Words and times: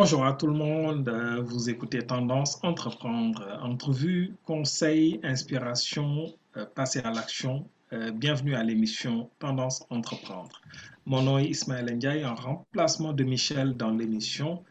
Bonjour 0.00 0.24
à 0.24 0.32
tout 0.32 0.46
le 0.46 0.52
monde, 0.52 1.08
euh, 1.08 1.42
vous 1.42 1.70
écoutez 1.70 2.06
Tendance 2.06 2.60
Entreprendre, 2.62 3.58
entrevue, 3.60 4.32
conseils, 4.44 5.18
inspiration, 5.24 6.32
euh, 6.56 6.64
passer 6.66 7.00
à 7.00 7.10
l'action. 7.10 7.68
Euh, 7.92 8.12
bienvenue 8.12 8.54
à 8.54 8.62
l'émission 8.62 9.28
Tendance 9.40 9.84
Entreprendre. 9.90 10.62
Mon 11.04 11.22
nom 11.22 11.38
est 11.38 11.46
Ismaël 11.46 11.92
Ndiaye, 11.96 12.24
en 12.24 12.36
remplacement 12.36 13.12
de 13.12 13.24
Michel 13.24 13.76
dans 13.76 13.90
l'émission. 13.90 14.62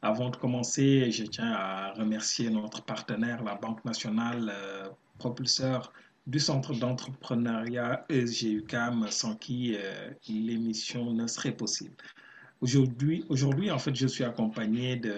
Avant 0.00 0.30
de 0.30 0.36
commencer, 0.36 1.10
je 1.10 1.24
tiens 1.24 1.52
à 1.52 1.92
remercier 1.92 2.48
notre 2.48 2.82
partenaire, 2.82 3.44
la 3.44 3.56
Banque 3.56 3.84
nationale, 3.84 4.50
propulseur 5.18 5.92
du 6.26 6.40
Centre 6.40 6.72
d'entrepreneuriat 6.72 8.06
ESGUCAM, 8.08 9.08
sans 9.10 9.34
qui 9.34 9.76
l'émission 10.26 11.12
ne 11.12 11.26
serait 11.26 11.52
possible. 11.52 11.96
Aujourd'hui, 12.60 13.24
aujourd'hui, 13.30 13.70
en 13.70 13.78
fait, 13.78 13.94
je 13.94 14.06
suis 14.06 14.22
accompagné 14.22 14.96
de, 14.96 15.14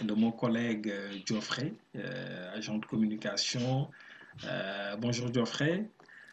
de 0.00 0.12
mon 0.12 0.32
collègue 0.32 0.88
euh, 0.88 1.12
Geoffrey, 1.24 1.72
euh, 1.94 2.56
agent 2.56 2.78
de 2.78 2.86
communication. 2.86 3.88
Euh, 4.44 4.96
bonjour 4.96 5.32
Geoffrey. 5.32 5.88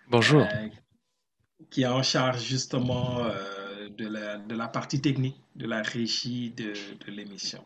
Bonjour. 0.09 0.47
qui 1.69 1.83
est 1.83 1.87
en 1.87 2.01
charge 2.01 2.43
justement 2.43 3.25
de 3.97 4.07
la, 4.07 4.37
de, 4.37 4.55
la, 4.55 4.67
partie 4.67 4.99
technique, 4.99 5.39
de 5.55 5.67
la 5.67 5.81
régie 5.83 6.51
de, 6.51 6.73
de 7.05 7.11
l'émission. 7.11 7.63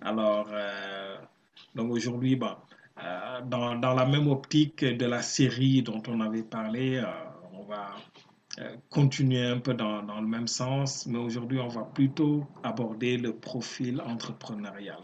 Alors, 0.00 0.48
donc 1.74 1.90
aujourd'hui, 1.90 2.36
bon, 2.36 2.54
dans, 3.46 3.74
dans, 3.74 3.94
la 3.94 4.06
même 4.06 4.28
optique 4.28 4.84
de 4.84 5.06
la 5.06 5.20
série 5.20 5.82
dont 5.82 6.02
on 6.06 6.20
avait 6.20 6.44
parlé, 6.44 7.02
on 7.52 7.64
va 7.64 7.96
continuer 8.90 9.44
un 9.46 9.58
peu 9.58 9.74
dans, 9.74 10.20
le 10.20 10.26
même 10.26 10.46
sens, 10.46 11.06
mais 11.06 11.18
aujourd'hui, 11.18 11.58
on 11.58 11.68
va 11.68 11.82
plutôt 11.82 12.46
aborder 12.62 13.16
le 13.16 13.34
profil 13.34 14.00
entrepreneurial. 14.00 15.00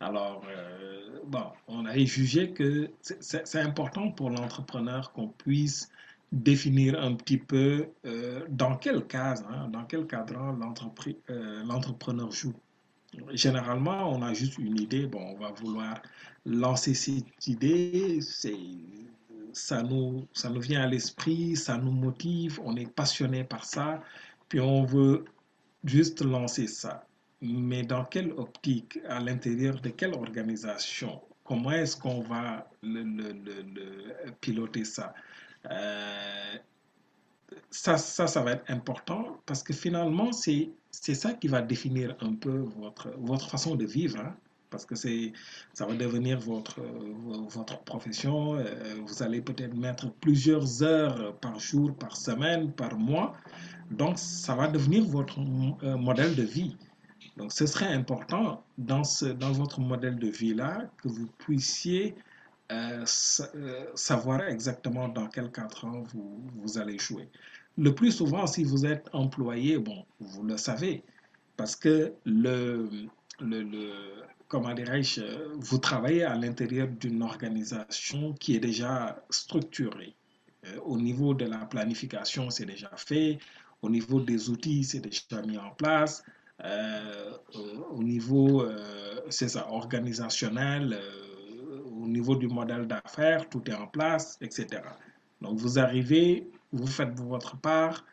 Alors, 0.00 0.42
euh, 0.48 1.20
bon, 1.26 1.44
on 1.68 1.86
a 1.86 1.96
jugé 1.96 2.50
que 2.50 2.90
c'est 3.00 3.60
important 3.60 4.10
pour 4.10 4.30
l'entrepreneur 4.30 5.12
qu'on 5.12 5.28
puisse 5.28 5.90
définir 6.32 7.00
un 7.00 7.14
petit 7.14 7.36
peu 7.36 7.86
euh, 8.04 8.44
dans 8.48 8.76
quel 8.76 9.06
cas, 9.06 9.34
hein, 9.48 9.68
dans 9.68 9.84
quel 9.84 10.06
cadre 10.06 10.56
l'entrepreneur 11.64 12.32
joue. 12.32 12.54
Généralement, 13.32 14.10
on 14.10 14.22
a 14.22 14.32
juste 14.32 14.58
une 14.58 14.80
idée, 14.80 15.06
bon, 15.06 15.20
on 15.20 15.38
va 15.38 15.52
vouloir 15.52 16.00
lancer 16.46 16.94
cette 16.94 17.46
idée, 17.46 18.20
ça 19.52 19.82
nous, 19.82 20.26
ça 20.32 20.48
nous 20.50 20.60
vient 20.60 20.82
à 20.82 20.86
l'esprit, 20.86 21.56
ça 21.56 21.76
nous 21.78 21.92
motive, 21.92 22.60
on 22.64 22.76
est 22.76 22.90
passionné 22.90 23.44
par 23.44 23.64
ça, 23.64 24.02
puis 24.48 24.60
on 24.60 24.84
veut 24.84 25.24
juste 25.84 26.22
lancer 26.22 26.66
ça. 26.66 27.06
Mais 27.40 27.82
dans 27.82 28.04
quelle 28.04 28.32
optique, 28.32 28.98
à 29.08 29.20
l'intérieur 29.20 29.80
de 29.80 29.88
quelle 29.90 30.14
organisation, 30.14 31.20
comment 31.44 31.72
est-ce 31.72 31.96
qu'on 31.96 32.20
va 32.20 32.68
le, 32.82 33.32
piloter 34.40 34.84
ça? 34.84 35.14
Euh, 35.70 36.56
ça, 37.70 37.96
ça, 37.98 38.26
ça 38.26 38.42
va 38.42 38.52
être 38.52 38.70
important 38.70 39.40
parce 39.46 39.62
que 39.62 39.72
finalement, 39.72 40.30
c'est 40.32 40.70
ça 40.90 41.34
qui 41.34 41.48
va 41.48 41.62
définir 41.62 42.16
un 42.20 42.34
peu 42.34 42.58
votre, 42.78 43.10
votre 43.18 43.50
façon 43.50 43.74
de 43.74 43.84
vivre. 43.84 44.20
Hein 44.20 44.36
parce 44.72 44.86
que 44.86 44.96
c'est, 44.96 45.32
ça 45.74 45.86
va 45.86 45.94
devenir 45.94 46.40
votre, 46.40 46.80
votre 47.48 47.78
profession. 47.84 48.56
Euh, 48.56 48.64
vous 49.06 49.22
allez 49.22 49.40
peut-être 49.40 49.76
mettre 49.76 50.10
plusieurs 50.14 50.82
heures 50.82 51.36
par 51.36 51.60
jour, 51.60 51.94
par 51.94 52.16
semaine, 52.16 52.72
par 52.72 52.96
mois. 52.96 53.34
Donc, 53.90 54.18
ça 54.18 54.54
va 54.56 54.66
devenir 54.66 55.04
votre 55.04 55.38
euh, 55.38 55.96
modèle 55.96 56.34
de 56.34 56.42
vie. 56.42 56.76
Donc, 57.36 57.52
ce 57.52 57.66
serait 57.66 57.92
important 57.92 58.64
dans, 58.78 59.04
ce, 59.04 59.26
dans 59.26 59.52
votre 59.52 59.80
modèle 59.80 60.18
de 60.18 60.28
vie-là 60.28 60.90
que 61.02 61.08
vous 61.08 61.28
puissiez 61.38 62.14
euh, 62.70 63.04
savoir 63.94 64.40
exactement 64.48 65.08
dans 65.08 65.28
quel 65.28 65.50
cadre 65.50 66.04
vous, 66.12 66.42
vous 66.54 66.78
allez 66.78 66.98
jouer. 66.98 67.28
Le 67.78 67.94
plus 67.94 68.12
souvent, 68.12 68.46
si 68.46 68.64
vous 68.64 68.84
êtes 68.86 69.08
employé, 69.12 69.78
bon, 69.78 70.04
vous 70.20 70.42
le 70.42 70.56
savez, 70.56 71.02
parce 71.56 71.76
que 71.76 72.12
le, 72.24 72.88
le, 73.40 73.62
comment 74.52 74.74
dirais-je, 74.74 75.22
vous 75.54 75.78
travaillez 75.78 76.24
à 76.24 76.34
l'intérieur 76.34 76.86
d'une 76.86 77.22
organisation 77.22 78.34
qui 78.34 78.54
est 78.54 78.60
déjà 78.60 79.24
structurée. 79.30 80.14
Euh, 80.66 80.78
au 80.84 80.98
niveau 80.98 81.32
de 81.32 81.46
la 81.46 81.64
planification, 81.64 82.50
c'est 82.50 82.66
déjà 82.66 82.90
fait. 82.96 83.38
Au 83.80 83.88
niveau 83.88 84.20
des 84.20 84.50
outils, 84.50 84.84
c'est 84.84 85.00
déjà 85.00 85.40
mis 85.46 85.56
en 85.56 85.70
place. 85.70 86.22
Euh, 86.64 87.32
au 87.92 88.02
niveau, 88.02 88.60
euh, 88.60 89.22
c'est 89.30 89.48
ça, 89.48 89.66
organisationnel, 89.70 91.00
au 91.86 92.06
niveau 92.06 92.36
du 92.36 92.46
modèle 92.46 92.86
d'affaires, 92.86 93.48
tout 93.48 93.62
est 93.70 93.74
en 93.74 93.86
place, 93.86 94.36
etc. 94.42 94.82
Donc 95.40 95.56
vous 95.56 95.78
arrivez, 95.78 96.46
vous 96.72 96.86
faites 96.86 97.18
votre 97.18 97.56
part, 97.56 98.04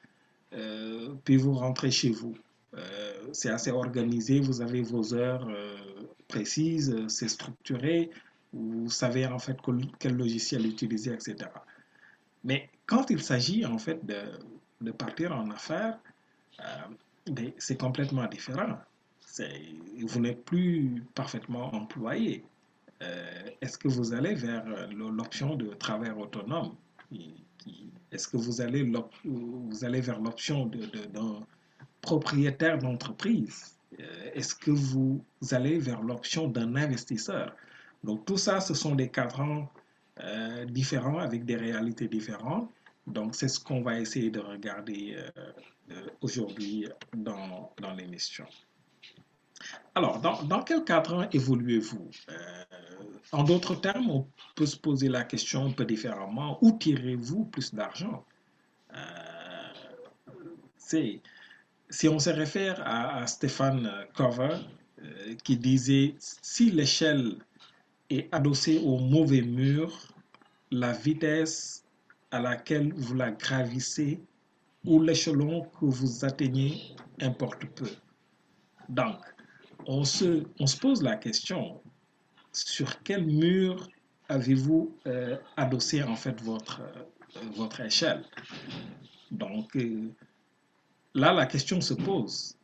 puis 1.26 1.36
vous 1.36 1.54
rentrez 1.54 1.92
chez 1.92 2.12
vous. 2.12 2.36
c'est 3.34 3.50
assez 3.50 3.72
organisé, 3.72 4.40
vous 4.40 4.62
avez 4.62 4.82
vos 4.82 5.14
heures 5.14 5.48
précise, 6.30 6.92
euh, 6.92 7.10
c'est 7.10 7.28
structuré, 7.28 8.10
vous 8.54 8.90
savez 8.90 9.26
en 9.28 9.40
fait 9.40 9.58
quel 10.00 10.16
logiciel 10.16 10.66
utiliser, 10.66 11.12
etc. 11.14 11.36
Mais 12.46 12.70
quand 12.86 13.10
il 13.10 13.22
s'agit 13.22 13.66
en 13.66 13.78
fait 13.78 14.06
de, 14.06 14.22
de, 14.80 14.92
partir 14.92 15.36
en 15.36 15.52
affaires, 15.52 16.00
euh, 16.62 17.44
c'est 17.58 17.78
complètement 17.78 18.26
différent. 18.28 18.78
Vous 20.00 20.20
n'êtes 20.20 20.44
plus 20.46 21.04
parfaitement 21.14 21.74
employé. 21.76 22.44
Euh, 23.02 23.50
est-ce 23.62 23.78
que 23.78 23.88
vous 23.88 24.14
allez 24.14 24.34
vers 24.34 24.66
l'option 24.90 25.56
de 25.56 25.68
travail 25.76 26.12
autonome 26.12 26.76
Est-ce 28.12 28.28
que 28.28 28.38
vous 28.38 28.62
allez, 28.62 28.84
vous 29.24 29.86
allez 29.86 30.02
vers 30.02 30.20
l'option 30.20 30.66
d'un 30.66 31.46
propriétaire 32.02 32.78
d'entreprise? 32.80 33.79
Est-ce 34.34 34.56
que 34.56 34.72
vous 34.72 35.24
allez 35.52 35.80
vers 35.80 36.02
l'option 36.02 36.48
d'un 36.48 36.76
investisseur? 36.76 37.56
Donc 38.04 38.26
tout 38.26 38.38
ça, 38.38 38.62
ce 38.62 38.74
sont 38.74 38.96
des 38.96 39.10
cadrans 39.10 39.70
euh, 40.22 40.66
différents 40.66 41.20
avec 41.20 41.46
des 41.46 41.56
réalités 41.56 42.08
différentes. 42.08 42.70
Donc 43.08 43.36
c'est 43.36 43.48
ce 43.48 43.60
qu'on 43.60 43.82
va 43.82 44.00
essayer 44.00 44.30
de 44.30 44.40
regarder 44.40 45.18
euh, 45.18 46.08
aujourd'hui 46.22 46.88
dans, 47.16 47.74
dans 47.82 47.94
l'émission. 47.94 48.46
Alors, 49.96 50.22
dans, 50.22 50.44
dans, 50.44 50.64
quel 50.64 50.86
cadre 50.86 51.28
évoluez-vous? 51.34 52.10
En 53.32 53.44
d'autres 53.44 53.76
termes, 53.76 54.10
on 54.10 54.28
peut 54.56 54.66
se 54.66 54.78
poser 54.78 55.10
la 55.10 55.24
question 55.24 55.66
un 55.66 55.72
peu 55.72 55.84
différemment. 55.84 56.58
Où 56.62 56.72
tirez-vous 56.72 57.46
plus 57.46 57.74
d'argent? 57.74 58.24
C'est 60.78 61.22
si 61.90 62.08
on 62.08 62.20
se 62.20 62.30
réfère 62.30 62.82
à, 62.86 63.26
Stéphane 63.28 63.92
Cover, 64.14 64.58
euh, 65.02 65.36
qui 65.44 65.58
disait 65.58 66.16
si 66.20 66.72
l'échelle 66.72 67.38
est 68.10 68.34
adossée 68.34 68.80
au 68.80 69.00
mauvais 69.00 69.42
mur, 69.42 69.98
la 70.72 70.94
vitesse 70.94 71.86
à 72.32 72.40
laquelle 72.40 72.94
vous 72.94 73.16
la 73.16 73.32
gravissez 73.32 74.20
ou 74.86 75.02
l'échelon 75.02 75.64
que 75.80 75.86
vous 75.86 76.26
atteignez 76.26 76.96
importe 77.22 77.66
peu. 77.76 77.90
Donc, 78.88 79.18
on 79.88 80.04
se, 80.04 80.44
pose 80.80 81.02
la 81.02 81.16
question 81.16 81.82
sur 82.52 83.02
quel 83.04 83.26
mur 83.26 83.88
avez-vous 84.30 84.96
adossé 85.58 86.04
en 86.04 86.16
fait 86.16 86.40
votre, 86.42 86.82
votre 87.56 87.82
échelle? 87.82 88.24
Donc 89.32 89.76
là, 91.14 91.34
la 91.34 91.46
question 91.46 91.82
se 91.82 91.94
pose. 91.94 92.56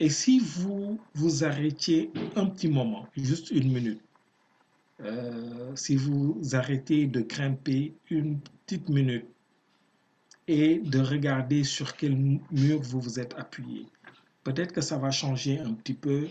Et 0.00 0.10
si 0.10 0.40
vous 0.40 0.98
vous 1.14 1.44
arrêtiez 1.44 2.10
un 2.36 2.46
petit 2.46 2.68
moment, 2.68 3.06
juste 3.16 3.50
une 3.50 3.72
minute, 3.72 4.00
si 5.74 5.96
vous 5.96 6.40
arrêtez 6.52 7.06
de 7.06 7.20
grimper 7.20 7.94
une 8.10 8.40
petite 8.40 8.88
minute 8.88 9.26
et 10.48 10.78
de 10.78 10.98
regarder 11.00 11.64
sur 11.64 11.96
quel 11.96 12.16
mur 12.50 12.80
vous 12.82 13.00
vous 13.00 13.18
êtes 13.20 13.34
appuyé. 13.34 13.86
Peut-être 14.42 14.72
que 14.72 14.80
ça 14.80 14.98
va 14.98 15.10
changer 15.10 15.58
un 15.58 15.72
petit 15.72 15.94
peu 15.94 16.28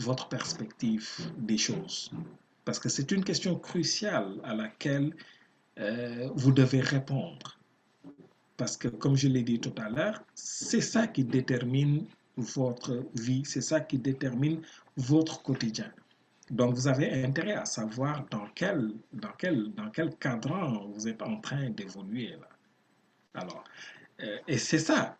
votre 0.00 0.28
perspective 0.28 1.08
des 1.38 1.58
choses. 1.58 2.10
Parce 2.64 2.78
que 2.78 2.88
c'est 2.88 3.10
une 3.10 3.24
question 3.24 3.58
cruciale 3.58 4.40
à 4.42 4.54
laquelle 4.54 5.14
euh, 5.78 6.30
vous 6.34 6.50
devez 6.50 6.80
répondre. 6.80 7.58
Parce 8.56 8.76
que, 8.76 8.88
comme 8.88 9.16
je 9.16 9.28
l'ai 9.28 9.42
dit 9.42 9.58
tout 9.58 9.74
à 9.78 9.88
l'heure, 9.88 10.22
c'est 10.34 10.80
ça 10.80 11.06
qui 11.06 11.24
détermine 11.24 12.06
votre 12.36 13.04
vie, 13.14 13.42
c'est 13.44 13.60
ça 13.60 13.80
qui 13.80 13.98
détermine 13.98 14.60
votre 14.96 15.42
quotidien. 15.42 15.90
Donc, 16.50 16.74
vous 16.74 16.88
avez 16.88 17.24
intérêt 17.24 17.54
à 17.54 17.64
savoir 17.64 18.26
dans 18.30 18.46
quel, 18.54 18.92
dans 19.12 19.32
quel, 19.38 19.72
dans 19.72 19.90
quel 19.90 20.14
cadran 20.16 20.86
vous 20.88 21.08
êtes 21.08 21.22
en 21.22 21.40
train 21.40 21.70
d'évoluer. 21.70 22.36
Alors, 23.34 23.64
euh, 24.20 24.38
et 24.46 24.58
c'est 24.58 24.78
ça, 24.78 25.16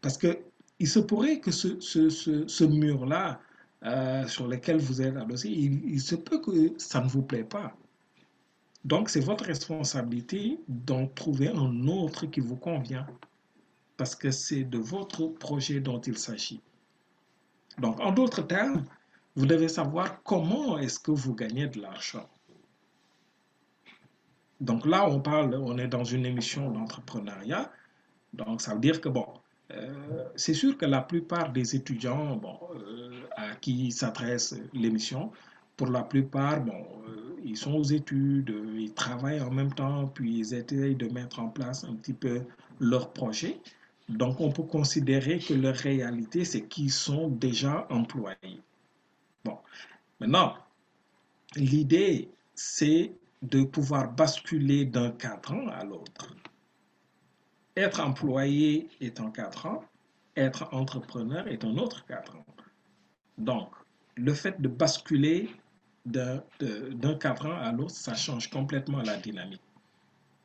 parce 0.00 0.18
que 0.18 0.38
il 0.80 0.88
se 0.88 0.98
pourrait 0.98 1.38
que 1.38 1.52
ce, 1.52 1.78
ce, 1.80 2.10
ce, 2.10 2.64
mur-là, 2.64 3.40
euh, 3.84 4.26
sur 4.26 4.48
lequel 4.48 4.78
vous 4.78 5.00
êtes 5.00 5.16
adossé, 5.16 5.48
il, 5.48 5.88
il, 5.88 6.00
se 6.00 6.16
peut 6.16 6.40
que 6.40 6.72
ça 6.78 7.00
ne 7.00 7.08
vous 7.08 7.22
plaît 7.22 7.44
pas. 7.44 7.76
Donc, 8.84 9.08
c'est 9.08 9.20
votre 9.20 9.44
responsabilité 9.44 10.60
d'en 10.68 11.06
trouver 11.06 11.48
un 11.48 11.86
autre 11.88 12.26
qui 12.26 12.40
vous 12.40 12.56
convient, 12.56 13.06
parce 13.96 14.14
que 14.14 14.30
c'est 14.30 14.64
de 14.64 14.78
votre 14.78 15.26
projet 15.26 15.80
dont 15.80 16.00
il 16.00 16.18
s'agit. 16.18 16.60
Donc, 17.78 18.00
en 18.00 18.12
d'autres 18.12 18.42
termes, 18.42 18.84
vous 19.36 19.46
devez 19.46 19.68
savoir 19.68 20.22
comment 20.22 20.78
est-ce 20.78 20.98
que 20.98 21.10
vous 21.10 21.34
gagnez 21.34 21.66
de 21.66 21.80
l'argent. 21.80 22.28
Donc 24.60 24.86
là, 24.86 25.08
on 25.08 25.20
parle, 25.20 25.54
on 25.54 25.76
est 25.78 25.88
dans 25.88 26.04
une 26.04 26.24
émission 26.24 26.70
d'entrepreneuriat. 26.70 27.70
Donc 28.32 28.60
ça 28.60 28.74
veut 28.74 28.80
dire 28.80 29.00
que, 29.00 29.08
bon, 29.08 29.26
euh, 29.72 30.24
c'est 30.36 30.54
sûr 30.54 30.78
que 30.78 30.86
la 30.86 31.00
plupart 31.00 31.52
des 31.52 31.74
étudiants 31.74 32.36
bon, 32.36 32.58
euh, 32.74 33.10
à 33.36 33.56
qui 33.56 33.90
s'adresse 33.90 34.54
l'émission, 34.72 35.32
pour 35.76 35.88
la 35.88 36.02
plupart, 36.02 36.60
bon, 36.60 36.86
euh, 37.08 37.23
ils 37.44 37.56
sont 37.56 37.74
aux 37.74 37.84
études, 37.84 38.54
ils 38.76 38.92
travaillent 38.94 39.40
en 39.40 39.50
même 39.50 39.72
temps, 39.72 40.08
puis 40.08 40.38
ils 40.38 40.54
essayent 40.54 40.96
de 40.96 41.08
mettre 41.08 41.40
en 41.40 41.48
place 41.48 41.84
un 41.84 41.94
petit 41.94 42.14
peu 42.14 42.42
leur 42.80 43.12
projet. 43.12 43.60
Donc 44.08 44.40
on 44.40 44.50
peut 44.50 44.62
considérer 44.64 45.38
que 45.38 45.54
leur 45.54 45.76
réalité, 45.76 46.44
c'est 46.44 46.62
qu'ils 46.62 46.90
sont 46.90 47.28
déjà 47.28 47.86
employés. 47.90 48.60
Bon, 49.44 49.58
maintenant, 50.20 50.54
l'idée, 51.56 52.30
c'est 52.54 53.12
de 53.42 53.62
pouvoir 53.62 54.12
basculer 54.12 54.86
d'un 54.86 55.10
cadran 55.10 55.68
à 55.68 55.84
l'autre. 55.84 56.34
Être 57.76 58.00
employé 58.00 58.88
est 59.00 59.20
un 59.20 59.30
cadran, 59.30 59.84
être 60.36 60.68
entrepreneur 60.72 61.46
est 61.48 61.64
un 61.64 61.76
autre 61.76 62.06
cadran. 62.06 62.44
Donc, 63.36 63.68
le 64.16 64.32
fait 64.32 64.60
de 64.62 64.68
basculer 64.68 65.50
d'un 66.04 67.14
cadran 67.20 67.52
à 67.52 67.72
l'autre, 67.72 67.94
ça 67.94 68.14
change 68.14 68.50
complètement 68.50 69.02
la 69.02 69.16
dynamique. 69.16 69.60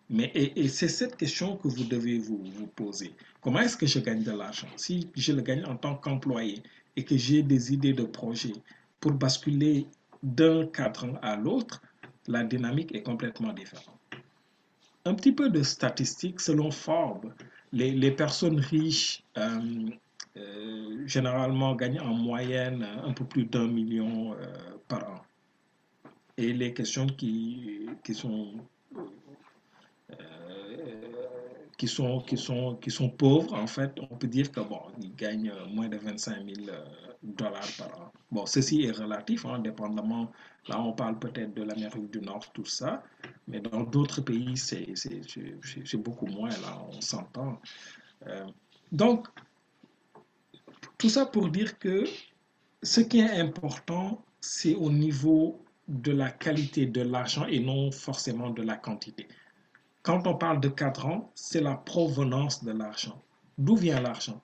Mais, 0.10 0.32
et, 0.34 0.68
c'est 0.68 0.88
cette 0.88 1.18
question 1.18 1.58
que 1.58 1.68
vous 1.68 1.84
devez 1.84 2.18
vous, 2.18 2.42
vous 2.44 2.68
poser. 2.68 3.14
Comment 3.42 3.60
est-ce 3.60 3.78
que 3.78 3.86
je 3.86 4.00
gagne 4.00 4.24
de 4.24 4.32
l'argent? 4.32 4.68
Si 4.76 5.10
je 5.16 5.34
le 5.34 5.42
gagne 5.42 5.64
en 5.66 5.76
tant 5.76 5.96
qu'employé 5.96 6.64
et 6.96 7.04
que 7.04 7.16
j'ai 7.16 7.44
des 7.44 7.74
idées 7.74 7.94
de 7.94 8.04
projet 8.04 8.54
pour 9.00 9.12
basculer 9.12 9.86
d'un 10.24 10.66
cadran 10.66 11.14
à 11.22 11.36
l'autre, 11.36 11.82
la 12.28 12.44
dynamique 12.44 12.94
est 12.96 13.04
complètement 13.04 13.54
différente. 13.54 14.00
Un 15.06 15.14
petit 15.14 15.32
peu 15.32 15.50
de 15.50 15.62
statistiques, 15.64 16.40
selon 16.40 16.72
Forbes, 16.72 17.34
les, 17.72 18.12
personnes 18.12 18.60
riches 18.60 19.24
euh, 19.38 19.90
euh, 20.38 21.08
généralement 21.08 21.76
gagnent 21.76 22.02
en 22.02 22.14
moyenne 22.14 22.84
un 23.04 23.14
peu 23.14 23.26
plus 23.26 23.46
d'un 23.46 23.68
million 23.68 24.34
euh, 24.34 24.38
par 24.88 25.10
an. 25.10 25.22
Et 26.40 26.54
les 26.54 26.74
questions 26.74 27.06
qui, 27.06 27.86
sont 28.14 28.54
qui 31.78 31.86
sont, 31.86 32.22
qui, 32.22 32.38
sont, 32.38 32.76
qui 32.78 32.92
sont 32.92 33.10
pauvres, 33.10 33.54
en 33.54 33.68
fait, 33.68 33.92
on 34.10 34.16
peut 34.16 34.28
dire 34.28 34.50
que 34.50 34.62
bon, 34.62 34.80
ils 35.02 35.14
gagnent 35.16 35.52
moins 35.74 35.90
de 35.90 35.98
25 35.98 36.46
000 36.46 36.78
dollars 37.24 37.68
par 37.78 37.88
an. 38.00 38.12
Bon, 38.32 38.46
ceci 38.46 38.84
est 38.84 38.92
relatif, 38.92 39.46
hein, 39.46 39.60
dépendamment. 39.60 40.32
Là, 40.70 40.82
on 40.82 40.94
parle 40.94 41.20
peut-être 41.20 41.54
de 41.54 41.64
l'Amérique 41.64 42.10
du 42.10 42.22
Nord, 42.22 42.50
tout 42.54 42.64
ça, 42.64 43.04
mais 43.50 43.60
dans 43.60 43.84
d'autres 43.84 44.22
pays, 44.22 44.56
c'est 44.56 45.98
beaucoup 45.98 46.28
moins, 46.28 46.52
là, 46.52 46.82
on 46.90 47.02
s'entend. 47.02 47.60
Euh, 48.28 48.46
donc, 48.94 49.28
tout 50.98 51.10
ça 51.10 51.26
pour 51.26 51.50
dire 51.50 51.78
que 51.80 52.06
ce 52.82 53.02
qui 53.02 53.20
est 53.20 53.32
important, 53.42 54.24
c'est 54.40 54.76
au 54.76 54.90
niveau 54.90 55.62
de 55.90 56.12
la 56.12 56.30
qualité 56.30 56.86
de 56.86 57.02
l'argent 57.02 57.46
et 57.48 57.60
non 57.60 57.92
forcément 57.92 58.52
de 58.52 58.62
la 58.62 58.78
quantité. 58.78 59.28
Quand 60.04 60.28
on 60.28 60.36
parle 60.36 60.62
de 60.62 60.70
cadran, 60.70 61.32
c'est 61.34 61.62
la 61.62 61.76
provenance 61.76 62.64
de 62.64 62.72
l'argent. 62.72 63.22
D'où 63.58 63.76
vient 63.76 64.00
l'argent? 64.00 64.42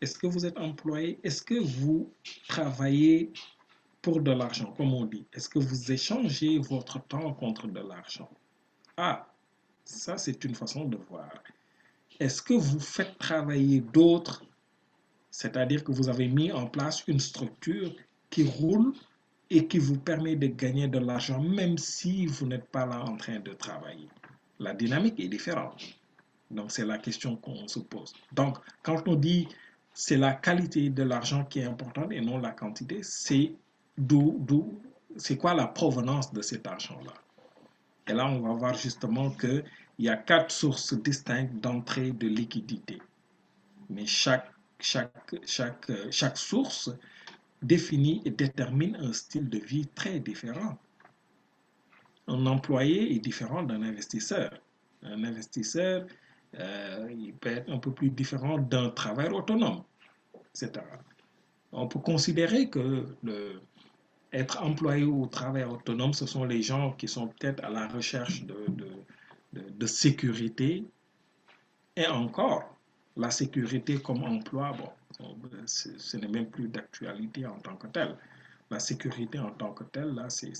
Est-ce 0.00 0.16
que 0.16 0.28
vous 0.28 0.46
êtes 0.46 0.56
employé? 0.56 1.18
Est-ce 1.24 1.42
que 1.42 1.58
vous 1.58 2.10
travaillez 2.48 3.32
pour 4.02 4.20
de 4.20 4.30
l'argent, 4.30 4.72
comme 4.76 4.94
on 4.94 5.04
dit? 5.04 5.26
Est-ce 5.32 5.48
que 5.48 5.58
vous 5.58 5.90
échangez 5.90 6.58
votre 6.58 7.02
temps 7.06 7.32
contre 7.34 7.66
de 7.66 7.80
l'argent? 7.80 8.30
Ah, 8.96 9.26
ça 9.84 10.16
c'est 10.16 10.44
une 10.44 10.54
façon 10.54 10.84
de 10.84 10.96
voir. 10.96 11.30
Est-ce 12.20 12.40
que 12.40 12.54
vous 12.54 12.78
faites 12.78 13.18
travailler 13.18 13.80
d'autres? 13.80 14.44
C'est-à-dire 15.32 15.82
que 15.82 15.90
vous 15.90 16.08
avez 16.08 16.28
mis 16.28 16.52
en 16.52 16.68
place 16.68 17.02
une 17.08 17.18
structure 17.18 17.92
qui 18.30 18.44
roule 18.44 18.94
et 19.50 19.66
qui 19.66 19.78
vous 19.78 19.98
permet 19.98 20.36
de 20.36 20.46
gagner 20.46 20.88
de 20.88 20.98
l'argent 20.98 21.40
même 21.40 21.78
si 21.78 22.26
vous 22.26 22.46
n'êtes 22.46 22.68
pas 22.68 22.86
là 22.86 23.02
en 23.04 23.16
train 23.16 23.40
de 23.40 23.52
travailler. 23.52 24.08
La 24.58 24.74
dynamique 24.74 25.20
est 25.20 25.28
différente. 25.28 25.82
Donc, 26.50 26.70
c'est 26.70 26.86
la 26.86 26.98
question 26.98 27.36
qu'on 27.36 27.66
se 27.66 27.80
pose. 27.80 28.12
Donc, 28.32 28.58
quand 28.82 29.06
on 29.08 29.14
dit 29.14 29.48
c'est 29.94 30.16
la 30.16 30.34
qualité 30.34 30.90
de 30.90 31.04
l'argent 31.04 31.44
qui 31.44 31.60
est 31.60 31.64
importante 31.64 32.12
et 32.12 32.20
non 32.20 32.38
la 32.38 32.50
quantité. 32.50 32.98
C'est 33.02 33.54
d'où, 33.96 34.80
c'est 35.16 35.36
quoi 35.36 35.54
la 35.54 35.68
provenance 35.68 36.32
de 36.32 36.42
cet 36.42 36.66
argent-là? 36.66 37.14
Et 38.08 38.12
là, 38.12 38.26
on 38.26 38.40
va 38.40 38.52
voir 38.52 38.74
justement 38.74 39.30
qu'il 39.30 39.64
y 40.00 40.08
a 40.08 40.16
quatre 40.16 40.50
sources 40.50 40.92
distinctes 40.94 41.54
d'entrée 41.60 42.10
de 42.10 42.26
liquidité. 42.26 43.00
Mais 43.88 44.04
chaque, 44.04 44.50
chaque, 44.80 45.36
chaque, 45.46 45.90
chaque 46.10 46.36
source 46.36 46.90
définit 47.66 48.22
et 48.24 48.30
détermine 48.30 48.96
un 48.96 49.12
style 49.12 49.48
de 49.48 49.58
vie 49.58 49.86
très 49.94 50.20
différent. 50.20 50.78
Un 52.26 52.46
employé 52.46 53.14
est 53.14 53.18
différent 53.18 53.62
d'un 53.62 53.82
investisseur. 53.82 54.50
Un 55.02 55.24
investisseur 55.24 56.06
euh, 56.58 57.08
il 57.10 57.34
peut 57.34 57.50
être 57.50 57.70
un 57.70 57.78
peu 57.78 57.92
plus 57.92 58.10
différent 58.10 58.58
d'un 58.58 58.90
travail 58.90 59.28
autonome, 59.28 59.82
etc. 60.50 60.84
On 61.72 61.88
peut 61.88 61.98
considérer 61.98 62.70
que 62.70 63.06
le, 63.22 63.60
être 64.32 64.62
employé 64.62 65.04
ou 65.04 65.26
travail 65.26 65.64
autonome, 65.64 66.12
ce 66.12 66.26
sont 66.26 66.44
les 66.44 66.62
gens 66.62 66.92
qui 66.92 67.08
sont 67.08 67.28
peut-être 67.28 67.64
à 67.64 67.70
la 67.70 67.88
recherche 67.88 68.44
de, 68.44 68.56
de, 69.52 69.86
sécurité. 69.86 70.84
Et 71.96 72.06
encore, 72.06 72.73
la 73.16 73.30
sécurité 73.30 73.98
comme 74.00 74.24
emploi, 74.24 74.72
bon, 74.72 74.90
ce 75.66 76.16
n'est 76.16 76.28
même 76.28 76.50
plus 76.50 76.68
d'actualité 76.68 77.46
en 77.46 77.58
tant 77.58 77.76
que 77.76 77.86
tel. 77.86 78.16
La 78.70 78.80
sécurité 78.80 79.38
en 79.38 79.50
tant 79.50 79.72
que 79.72 79.84
telle, 79.84 80.14
là, 80.14 80.28
c'est, 80.30 80.52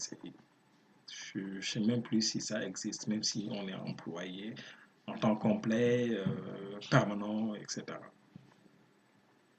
je 1.11 1.39
ne 1.39 1.61
sais 1.61 1.81
même 1.81 2.03
plus 2.03 2.23
si 2.23 2.41
ça 2.41 2.65
existe, 2.65 3.09
même 3.09 3.23
si 3.23 3.49
on 3.51 3.67
est 3.67 3.75
employé 3.75 4.55
en 5.07 5.15
temps 5.15 5.37
complet, 5.37 6.11
euh, 6.13 6.25
permanent, 6.91 7.55
etc. 7.55 7.85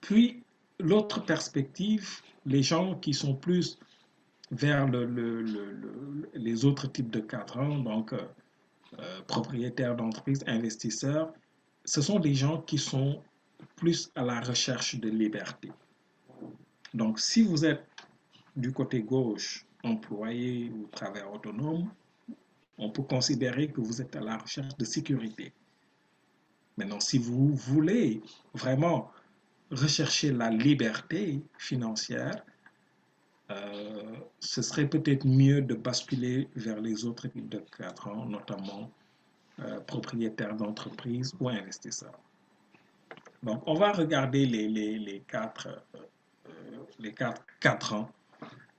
Puis, 0.02 0.44
l'autre 0.80 1.24
perspective, 1.24 2.22
les 2.46 2.64
gens 2.64 2.96
qui 2.96 3.14
sont 3.14 3.36
plus 3.36 3.78
vers 4.52 4.88
les 6.34 6.66
autres 6.66 6.88
types 6.88 7.10
de 7.10 7.20
cadrans, 7.20 7.80
donc 7.80 8.14
euh, 8.14 8.20
euh, 9.00 9.22
propriétaires 9.28 9.96
d'entreprises, 9.96 10.44
investisseurs, 10.48 11.34
ce 11.86 12.02
sont 12.02 12.20
des 12.20 12.34
gens 12.34 12.62
qui 12.62 12.78
sont 12.78 13.22
plus 13.76 14.12
à 14.16 14.24
la 14.24 14.42
recherche 14.42 14.96
de 14.96 15.10
liberté. 15.10 15.72
Donc, 16.94 17.20
si 17.20 17.44
vous 17.44 17.66
êtes 17.66 17.86
du 18.56 18.72
côté 18.72 19.02
gauche, 19.02 19.66
employé 19.84 20.72
ou 20.72 20.88
travailleur 20.88 21.34
autonome, 21.34 21.90
on 22.78 22.90
peut 22.90 23.04
considérer 23.04 23.70
que 23.70 23.82
vous 23.82 24.02
êtes 24.02 24.16
à 24.16 24.22
la 24.22 24.38
recherche 24.38 24.76
de 24.78 24.86
sécurité. 24.86 25.54
Maintenant, 26.78 27.00
si 27.00 27.18
vous 27.18 27.54
voulez 27.56 28.22
vraiment 28.54 29.12
rechercher 29.72 30.32
la 30.32 30.50
liberté 30.50 31.42
financière, 31.58 32.44
euh, 33.52 34.16
ce 34.40 34.62
serait 34.62 34.90
peut-être 34.90 35.26
mieux 35.26 35.62
de 35.62 35.76
basculer 35.76 36.50
vers 36.56 36.82
les 36.82 37.06
autres 37.06 37.28
types 37.28 37.50
de 37.50 37.64
cadres, 37.78 38.26
notamment 38.26 38.92
euh, 39.60 39.80
propriétaires 39.82 40.56
d'entreprise 40.56 41.34
ou 41.40 41.50
investisseurs. 41.50 42.20
Donc, 43.44 43.62
on 43.66 43.76
va 43.76 43.92
regarder 43.92 44.46
les, 44.46 45.18
euh, 45.18 45.20
quatre, 45.28 45.68
quatre 47.60 47.94
ans. 47.94 48.10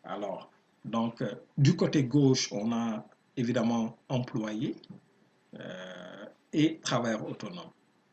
Alors, 0.04 0.50
donc, 0.84 1.22
du 1.56 1.74
côté 1.76 2.04
gauche, 2.04 2.52
on 2.52 2.72
a 2.72 3.04
évidemment 3.36 3.96
employés 4.08 4.76
et 6.52 6.78
travailleurs 6.78 7.28
autonomes. 7.28 7.70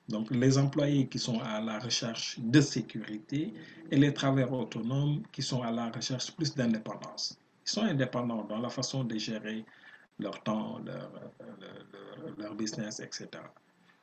Donc, 0.10 0.29
les 0.32 0.58
employés 0.58 1.08
qui 1.08 1.17
sont 1.17 1.39
à 1.39 1.62
la 1.62 1.79
recherche 1.79 2.38
de 2.39 2.60
sécurité 2.60 3.53
et 3.89 3.98
les 3.98 4.13
travailleurs 4.13 4.51
autonomes 4.51 5.24
qui 5.32 5.41
sont 5.41 5.62
à 5.62 5.72
la 5.72 5.89
recherche 5.89 6.32
plus 6.36 6.53
d'indépendance. 6.53 7.39
Ils 7.65 7.70
sont 7.70 7.84
indépendants 7.84 8.43
dans 8.43 8.60
la 8.60 8.70
façon 8.70 9.05
de 9.05 9.17
gérer 9.17 9.63
leur 10.20 10.41
temps, 10.43 10.79
leur, 10.86 11.12
leur, 12.38 12.55
business, 12.55 13.00
etc. 13.00 13.29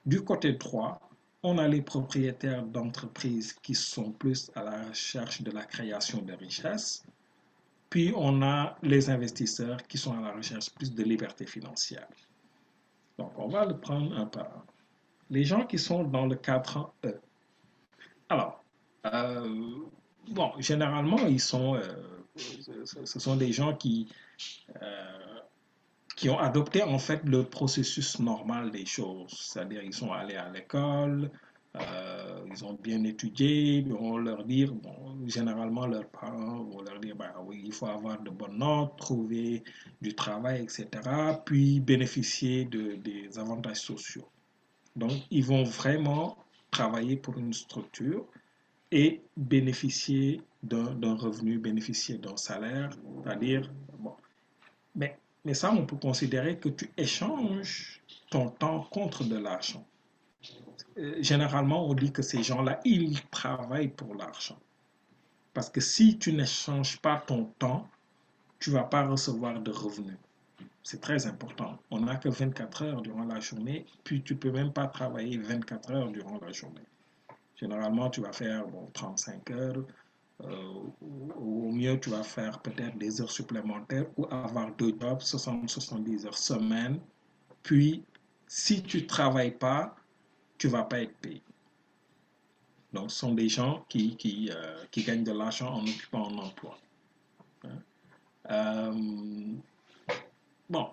Du 0.06 0.22
côté 0.22 0.52
droit, 0.52 1.00
on 1.42 1.58
a 1.58 1.68
les 1.68 1.82
propriétaires 1.82 2.64
d'entreprises 2.64 3.52
qui 3.52 3.74
sont 3.74 4.12
plus 4.12 4.50
à 4.54 4.62
la 4.64 4.88
recherche 4.88 5.42
de 5.42 5.50
la 5.50 5.64
création 5.64 6.20
de 6.22 6.32
richesses. 6.34 7.04
Puis 7.88 8.12
on 8.16 8.42
a 8.42 8.76
les 8.82 9.10
investisseurs 9.10 9.82
qui 9.86 9.98
sont 9.98 10.16
à 10.16 10.20
la 10.20 10.32
recherche 10.32 10.70
plus 10.70 10.94
de 10.94 11.02
liberté 11.02 11.46
financière. 11.46 12.06
Donc 13.18 13.32
on 13.36 13.48
va 13.48 13.64
le 13.64 13.76
prendre 13.76 14.16
un 14.16 14.26
par 14.26 14.64
les 15.30 15.44
gens 15.44 15.64
qui 15.64 15.78
sont 15.78 16.04
dans 16.04 16.26
le 16.26 16.36
4E. 16.36 17.14
Alors, 18.28 18.62
euh, 19.06 19.48
bon, 20.28 20.52
généralement, 20.58 21.18
ils 21.26 21.40
sont, 21.40 21.76
euh, 21.76 21.82
ce 22.36 23.18
sont 23.18 23.36
des 23.36 23.52
gens 23.52 23.74
qui, 23.74 24.08
euh, 24.82 25.29
qui 26.20 26.28
ont 26.28 26.38
adopté 26.38 26.82
en 26.82 26.98
fait 26.98 27.22
le 27.24 27.44
processus 27.44 28.18
normal 28.18 28.70
des 28.70 28.84
choses. 28.84 29.32
C'est-à-dire, 29.40 29.82
ils 29.82 29.94
sont 29.94 30.12
allés 30.12 30.36
à 30.36 30.50
l'école, 30.50 31.30
ils 32.52 32.62
ont 32.62 32.74
bien 32.74 33.02
étudié, 33.04 33.86
on 33.98 34.18
leur 34.18 34.44
dire, 34.44 34.70
bon, 34.70 35.26
généralement 35.26 35.86
leurs 35.86 36.08
parents 36.08 36.62
vont 36.64 36.82
leur 36.82 37.00
dire, 37.00 37.16
bah, 37.16 37.34
oui, 37.46 37.62
il 37.64 37.72
faut 37.72 37.86
avoir 37.86 38.20
de 38.20 38.28
bonnes 38.28 38.58
notes, 38.58 38.98
trouver 38.98 39.64
du 40.02 40.14
travail, 40.14 40.62
etc., 40.64 40.88
puis 41.46 41.80
bénéficier 41.80 42.66
de, 42.66 42.96
des 42.96 43.38
avantages 43.38 43.80
sociaux. 43.80 44.28
Donc, 44.96 45.12
ils 45.30 45.44
vont 45.44 45.62
vraiment 45.62 46.36
travailler 46.70 47.16
pour 47.16 47.38
une 47.38 47.54
structure 47.54 48.26
et 48.92 49.22
bénéficier 49.38 50.42
d'un 50.62 51.14
revenu, 51.14 51.56
bénéficier 51.58 52.18
d'un 52.18 52.36
salaire, 52.36 52.90
c'est-à-dire, 53.24 53.72
bon, 53.98 54.12
mais, 54.94 55.16
mais 55.44 55.54
ça, 55.54 55.72
on 55.72 55.86
peut 55.86 55.96
considérer 55.96 56.58
que 56.58 56.68
tu 56.68 56.90
échanges 56.96 58.02
ton 58.30 58.50
temps 58.50 58.86
contre 58.90 59.24
de 59.24 59.36
l'argent. 59.36 59.84
Euh, 60.98 61.16
généralement, 61.22 61.86
on 61.88 61.94
dit 61.94 62.12
que 62.12 62.22
ces 62.22 62.42
gens-là, 62.42 62.80
ils 62.84 63.22
travaillent 63.30 63.88
pour 63.88 64.14
l'argent. 64.14 64.58
Parce 65.54 65.70
que 65.70 65.80
si 65.80 66.18
tu 66.18 66.32
n'échanges 66.32 67.00
pas 67.00 67.16
ton 67.16 67.44
temps, 67.58 67.88
tu 68.58 68.70
ne 68.70 68.76
vas 68.76 68.84
pas 68.84 69.06
recevoir 69.06 69.58
de 69.60 69.70
revenus. 69.70 70.18
C'est 70.82 71.00
très 71.00 71.26
important. 71.26 71.78
On 71.90 72.00
n'a 72.00 72.16
que 72.16 72.28
24 72.28 72.82
heures 72.82 73.02
durant 73.02 73.24
la 73.24 73.40
journée, 73.40 73.86
puis 74.04 74.22
tu 74.22 74.34
ne 74.34 74.38
peux 74.38 74.50
même 74.50 74.72
pas 74.72 74.86
travailler 74.86 75.38
24 75.38 75.90
heures 75.92 76.10
durant 76.10 76.38
la 76.40 76.52
journée. 76.52 76.86
Généralement, 77.56 78.08
tu 78.10 78.20
vas 78.20 78.32
faire 78.32 78.64
35 78.94 79.50
heures, 79.50 79.84
au 81.36 81.70
mieux, 81.72 81.98
tu 82.00 82.10
vas 82.10 82.22
faire 82.22 82.60
peut-être 82.60 82.96
des 82.98 83.20
heures 83.20 83.30
supplémentaires 83.30 84.06
ou 84.16 84.26
avoir 84.30 84.74
deux 84.76 84.94
jobs, 85.00 85.20
60-70 85.20 86.26
heures 86.26 86.38
semaine. 86.38 87.00
Puis, 87.62 88.04
si 88.46 88.82
tu 88.82 89.02
ne 89.02 89.06
travailles 89.06 89.56
pas, 89.56 89.94
tu 90.58 90.66
ne 90.66 90.72
vas 90.72 90.84
pas 90.84 91.00
être 91.00 91.16
payé. 91.18 91.42
Donc, 92.92 93.10
ce 93.10 93.18
sont 93.18 93.34
des 93.34 93.48
gens 93.48 93.84
qui, 93.88 94.50
euh, 94.52 94.84
gagnent 94.96 95.24
de 95.24 95.32
l'argent 95.32 95.72
en 95.74 95.82
occupant 95.82 96.28
un 96.28 96.38
emploi. 96.38 96.78
Hein? 97.64 97.78
Euh, 98.50 99.54
Bon, 100.70 100.86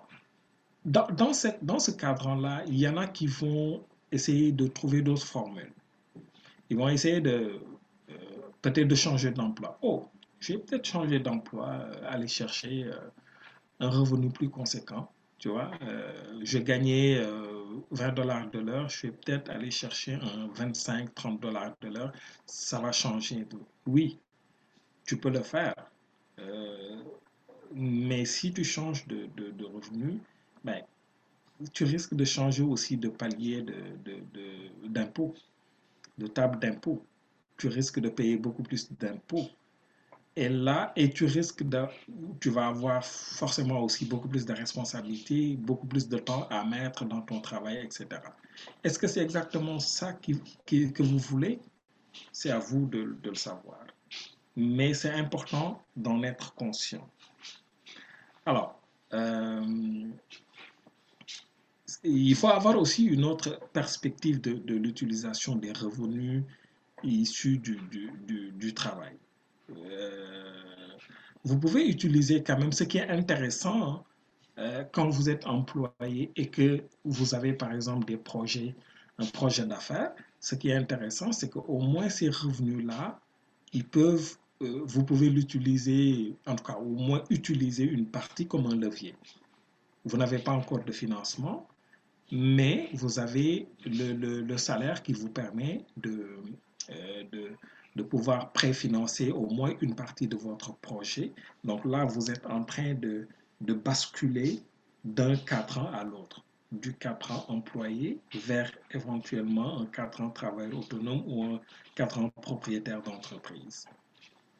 dans, 0.84 1.06
dans, 1.12 1.32
ce 1.32 1.90
cadre-là, 1.92 2.64
il 2.66 2.78
y 2.78 2.88
en 2.88 2.96
a 2.96 3.06
qui 3.06 3.28
vont 3.28 3.84
essayer 4.10 4.50
de 4.50 4.66
trouver 4.66 5.02
d'autres 5.02 5.24
formules. 5.24 5.72
Ils 6.68 6.76
vont 6.76 6.88
essayer 6.88 7.20
de 7.20 7.30
euh, 7.30 7.60
peut-être 8.62 8.88
de 8.88 8.94
changer 8.94 9.30
d'emploi. 9.30 9.78
Oh, 9.82 10.08
je 10.40 10.52
vais 10.52 10.58
peut-être 10.58 10.84
changer 10.86 11.18
d'emploi, 11.20 11.68
euh, 11.68 12.00
aller 12.08 12.28
chercher 12.28 12.84
euh, 12.84 12.94
un 13.80 13.90
revenu 13.90 14.30
plus 14.30 14.48
conséquent. 14.48 15.10
Tu 15.38 15.48
vois, 15.48 15.70
je 16.42 16.58
gagnais 16.58 17.24
20 17.92 18.12
dollars 18.12 18.50
de 18.50 18.58
l'heure, 18.58 18.88
je 18.88 19.06
vais 19.06 19.12
peut-être 19.12 19.48
aller 19.50 19.70
chercher 19.70 20.14
un 20.14 20.48
25-30 20.48 21.38
dollars 21.38 21.76
de 21.80 21.90
l'heure. 21.90 22.12
Ça 22.44 22.80
va 22.80 22.90
changer. 22.90 23.46
Oui, 23.86 24.18
tu 25.06 25.16
peux 25.16 25.30
le 25.30 25.42
faire. 25.42 25.76
Mais 27.72 28.24
si 28.24 28.52
tu 28.52 28.64
changes 28.64 29.06
de, 29.06 29.28
de, 29.36 29.50
de 29.50 29.64
revenu, 29.64 30.20
ben, 30.64 30.82
tu 31.72 31.84
risques 31.84 32.14
de 32.14 32.24
changer 32.24 32.62
aussi 32.62 32.96
de 32.96 33.08
palier 33.08 33.64
d'impôt, 34.84 35.34
de, 36.18 36.24
de, 36.24 36.28
table 36.28 36.58
d'impôt. 36.60 37.04
Tu 37.58 37.68
risques 37.68 38.00
de 38.00 38.08
payer 38.08 38.36
beaucoup 38.38 38.62
plus 38.62 38.90
d'impôts. 38.92 39.48
Et 40.36 40.48
là, 40.48 40.92
et 40.94 41.10
tu 41.10 41.24
risques 41.24 41.64
de, 41.64 41.84
tu 42.40 42.50
vas 42.50 42.68
avoir 42.68 43.04
forcément 43.04 43.80
aussi 43.80 44.04
beaucoup 44.04 44.28
plus 44.28 44.46
de 44.46 44.52
responsabilités, 44.52 45.56
beaucoup 45.56 45.86
plus 45.86 46.08
de 46.08 46.16
temps 46.16 46.46
à 46.48 46.64
mettre 46.64 47.04
dans 47.04 47.20
ton 47.22 47.40
travail, 47.40 47.78
etc. 47.78 48.06
Est-ce 48.84 48.98
que 49.00 49.08
c'est 49.08 49.20
exactement 49.20 49.80
ça 49.80 50.12
qui, 50.12 50.40
que 50.64 51.02
vous 51.02 51.18
voulez? 51.18 51.58
C'est 52.32 52.50
à 52.50 52.60
vous 52.60 52.86
de, 52.86 53.16
le 53.22 53.34
savoir. 53.34 53.84
Mais 54.54 54.94
c'est 54.94 55.10
important 55.10 55.82
d'en 55.96 56.22
être 56.22 56.54
conscient. 56.54 57.08
Alors, 58.46 58.80
euh, 59.14 60.08
il 62.04 62.34
faut 62.34 62.48
avoir 62.48 62.78
aussi 62.78 63.06
une 63.06 63.24
autre 63.24 63.60
perspective 63.72 64.40
de, 64.40 64.74
l'utilisation 64.74 65.56
des 65.56 65.72
revenus 65.72 66.44
issus 67.02 67.58
du, 67.58 67.78
du, 68.56 68.74
travail. 68.74 69.16
Euh, 69.70 70.52
vous 71.44 71.58
pouvez 71.58 71.88
utiliser 71.88 72.42
quand 72.42 72.58
même 72.58 72.72
ce 72.72 72.84
qui 72.84 72.98
est 72.98 73.08
intéressant 73.08 74.04
euh, 74.58 74.84
quand 74.92 75.08
vous 75.08 75.30
êtes 75.30 75.46
employé 75.46 76.30
et 76.36 76.48
que 76.48 76.82
vous 77.04 77.34
avez 77.34 77.52
par 77.52 77.72
exemple 77.72 78.06
des 78.06 78.16
projets, 78.16 78.74
un 79.18 79.26
projet 79.26 79.66
d'affaires. 79.66 80.12
Ce 80.40 80.54
qui 80.54 80.70
est 80.70 80.74
intéressant, 80.76 81.32
c'est 81.32 81.50
qu'au 81.50 81.80
moins 81.80 82.08
ces 82.08 82.28
revenus-là, 82.28 83.20
ils 83.72 83.84
peuvent 83.84 84.36
euh, 84.60 84.82
vous 84.84 85.04
pouvez 85.04 85.30
l'utiliser, 85.30 86.34
en 86.46 86.56
tout 86.56 86.64
cas 86.64 86.76
au 86.78 86.96
moins 86.96 87.22
utiliser 87.30 87.84
une 87.84 88.06
partie 88.06 88.46
comme 88.46 88.66
un 88.66 88.74
levier. 88.74 89.14
Vous 90.04 90.16
n'avez 90.16 90.38
pas 90.38 90.52
encore 90.52 90.84
de 90.84 90.92
financement, 90.92 91.68
mais 92.32 92.88
vous 92.92 93.18
avez 93.20 93.68
le, 93.84 94.40
le, 94.42 94.58
salaire 94.58 95.02
qui 95.02 95.12
vous 95.12 95.28
permet 95.28 95.84
de, 95.96 96.38
de, 97.32 97.50
de, 97.96 98.02
pouvoir 98.02 98.52
préfinancer 98.52 99.30
au 99.30 99.46
moins 99.46 99.74
une 99.80 99.94
partie 99.94 100.26
de 100.26 100.36
votre 100.36 100.74
projet. 100.76 101.32
Donc 101.64 101.84
là, 101.84 102.04
vous 102.04 102.30
êtes 102.30 102.46
en 102.46 102.64
train 102.64 102.94
de, 102.94 103.28
de 103.60 103.74
basculer 103.74 104.62
d'un 105.04 105.36
4 105.36 105.78
ans 105.78 105.90
à 105.92 106.04
l'autre, 106.04 106.44
du 106.72 106.94
4 106.94 107.32
ans 107.32 107.44
employé 107.48 108.20
vers 108.34 108.70
éventuellement 108.90 109.80
un 109.80 109.86
4 109.86 110.20
ans 110.20 110.30
travailleur 110.30 110.78
autonome 110.78 111.22
ou 111.26 111.44
un 111.44 111.60
4 111.94 112.18
ans 112.18 112.30
propriétaire 112.42 113.02
d'entreprise. 113.02 113.86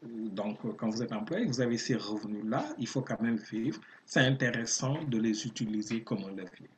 Donc, 0.02 0.58
quand 0.76 0.90
vous 0.90 1.02
êtes 1.02 1.12
employé, 1.12 1.44
vous 1.46 1.60
avez 1.60 1.76
ces 1.76 1.96
revenus-là, 1.96 2.64
il 2.78 2.86
faut 2.86 3.02
quand 3.02 3.20
même 3.20 3.36
vivre. 3.36 3.80
C'est 4.06 4.20
intéressant 4.20 5.02
de 5.04 5.18
les 5.18 5.44
utiliser 5.44 6.02
comme 6.02 6.22
un 6.24 6.30
levier. 6.30 6.70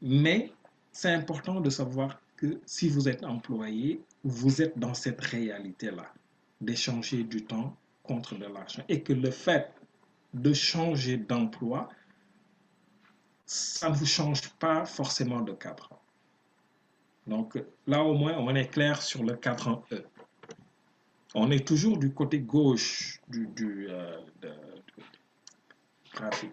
Mais 0.00 0.50
c'est 0.92 1.12
important 1.12 1.60
de 1.60 1.68
savoir 1.68 2.21
si 2.66 2.88
vous 2.88 3.08
êtes 3.08 3.24
employé, 3.24 4.02
vous 4.24 4.62
êtes 4.62 4.78
dans 4.78 4.94
cette 4.94 5.20
réalité-là, 5.20 6.12
d'échanger 6.60 7.24
du 7.24 7.44
temps 7.44 7.76
contre 8.02 8.36
de 8.36 8.46
l'argent. 8.46 8.82
Et 8.88 9.02
que 9.02 9.12
le 9.12 9.30
fait 9.30 9.72
de 10.34 10.52
changer 10.52 11.16
d'emploi, 11.16 11.88
ça 13.46 13.90
ne 13.90 13.94
vous 13.94 14.06
change 14.06 14.48
pas 14.58 14.84
forcément 14.84 15.40
de 15.40 15.52
cadre. 15.52 15.90
Donc 17.26 17.62
là, 17.86 18.02
au 18.02 18.14
moins, 18.14 18.36
on 18.38 18.54
est 18.54 18.68
clair 18.68 19.02
sur 19.02 19.22
le 19.22 19.36
cadre 19.36 19.84
E 19.92 20.04
on 21.34 21.50
est 21.50 21.66
toujours 21.66 21.98
du 21.98 22.12
côté 22.12 22.40
gauche 22.40 23.20
du, 23.28 23.88
euh, 23.88 24.20
graphique. 26.14 26.52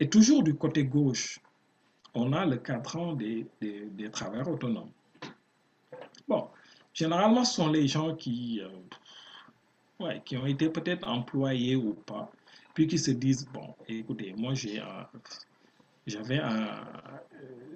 Et 0.00 0.08
toujours 0.08 0.42
du 0.42 0.54
côté 0.54 0.84
gauche, 0.84 1.40
on 2.14 2.32
a 2.32 2.44
le 2.44 2.56
cadran 2.56 3.14
des, 3.14 3.46
des, 3.60 3.86
des 3.86 4.10
travailleurs 4.10 4.48
autonomes. 4.48 4.90
Bon, 6.28 6.48
généralement, 6.92 7.44
ce 7.44 7.54
sont 7.54 7.70
les 7.70 7.88
gens 7.88 8.14
qui, 8.14 8.60
euh, 8.60 10.04
ouais, 10.04 10.22
qui 10.24 10.36
ont 10.36 10.46
été 10.46 10.68
peut-être 10.68 11.06
employés 11.08 11.76
ou 11.76 11.94
pas, 11.94 12.30
puis 12.74 12.86
qui 12.86 12.98
se 12.98 13.10
disent, 13.10 13.46
bon, 13.52 13.74
écoutez, 13.88 14.34
moi 14.36 14.54
j'ai 14.54 14.80
un, 14.80 15.08
j'avais 16.06 16.38
un, 16.38 16.84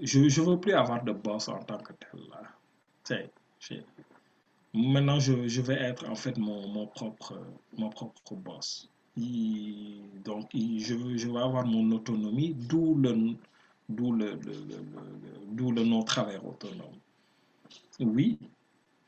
je 0.02 0.20
ne 0.20 0.50
veux 0.50 0.60
plus 0.60 0.72
avoir 0.72 1.02
de 1.02 1.12
boss 1.12 1.48
en 1.48 1.62
tant 1.62 1.78
que 1.78 1.92
tel. 1.94 2.20
Là. 2.30 3.22
maintenant, 4.74 5.18
je, 5.18 5.48
je, 5.48 5.60
vais 5.62 5.80
être 5.80 6.08
en 6.08 6.14
fait 6.14 6.36
mon, 6.36 6.68
mon, 6.68 6.86
propre, 6.86 7.34
mon 7.76 7.88
propre 7.88 8.34
boss. 8.34 8.90
Donc, 9.16 10.50
je, 10.52 11.16
je 11.16 11.28
vais 11.28 11.38
avoir 11.38 11.64
mon 11.64 11.90
autonomie, 11.92 12.54
d'où 12.54 12.94
le, 12.96 13.34
d'où 13.88 14.12
le, 14.12 14.34
le, 14.34 14.52
le, 15.56 15.70
le 15.70 15.84
non-travail 15.84 16.38
autonome. 16.44 16.98
Oui, 18.00 18.38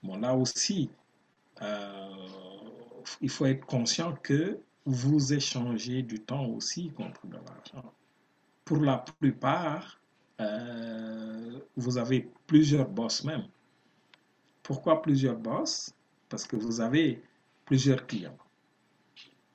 bon, 0.03 0.17
là 0.19 0.35
aussi, 0.35 0.91
euh, 1.63 2.09
il 3.21 3.29
faut 3.29 3.47
être 3.47 3.67
conscient 3.67 4.15
que 4.15 4.59
vous 4.85 5.33
échangez 5.33 6.03
du 6.03 6.21
temps 6.21 6.47
aussi 6.47 6.91
contre 6.91 7.27
de 7.27 7.35
l'argent. 7.35 7.93
Pour 8.65 8.79
la 8.79 8.99
plupart, 8.99 10.01
euh, 10.41 11.59
vous 11.77 11.99
avez 11.99 12.31
plusieurs 12.47 12.89
boss 12.89 13.25
même. 13.25 13.47
Pourquoi 14.63 15.03
plusieurs 15.03 15.37
boss 15.37 15.93
Parce 16.29 16.47
que 16.47 16.57
vous 16.57 16.81
avez 16.81 17.23
plusieurs 17.65 18.07
clients. 18.07 18.37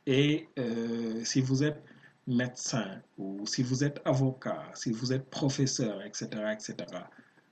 Et 0.05 0.49
euh, 0.59 1.23
si 1.23 1.41
vous 1.41 1.63
êtes 1.63 1.81
médecin 2.27 3.01
ou 3.17 3.45
si 3.45 3.63
vous 3.63 3.83
êtes 3.83 4.01
avocat, 4.05 4.63
si 4.73 4.91
vous 4.91 5.13
êtes 5.13 5.29
professeur, 5.29 6.01
etc., 6.03 6.27
etc., 6.53 6.75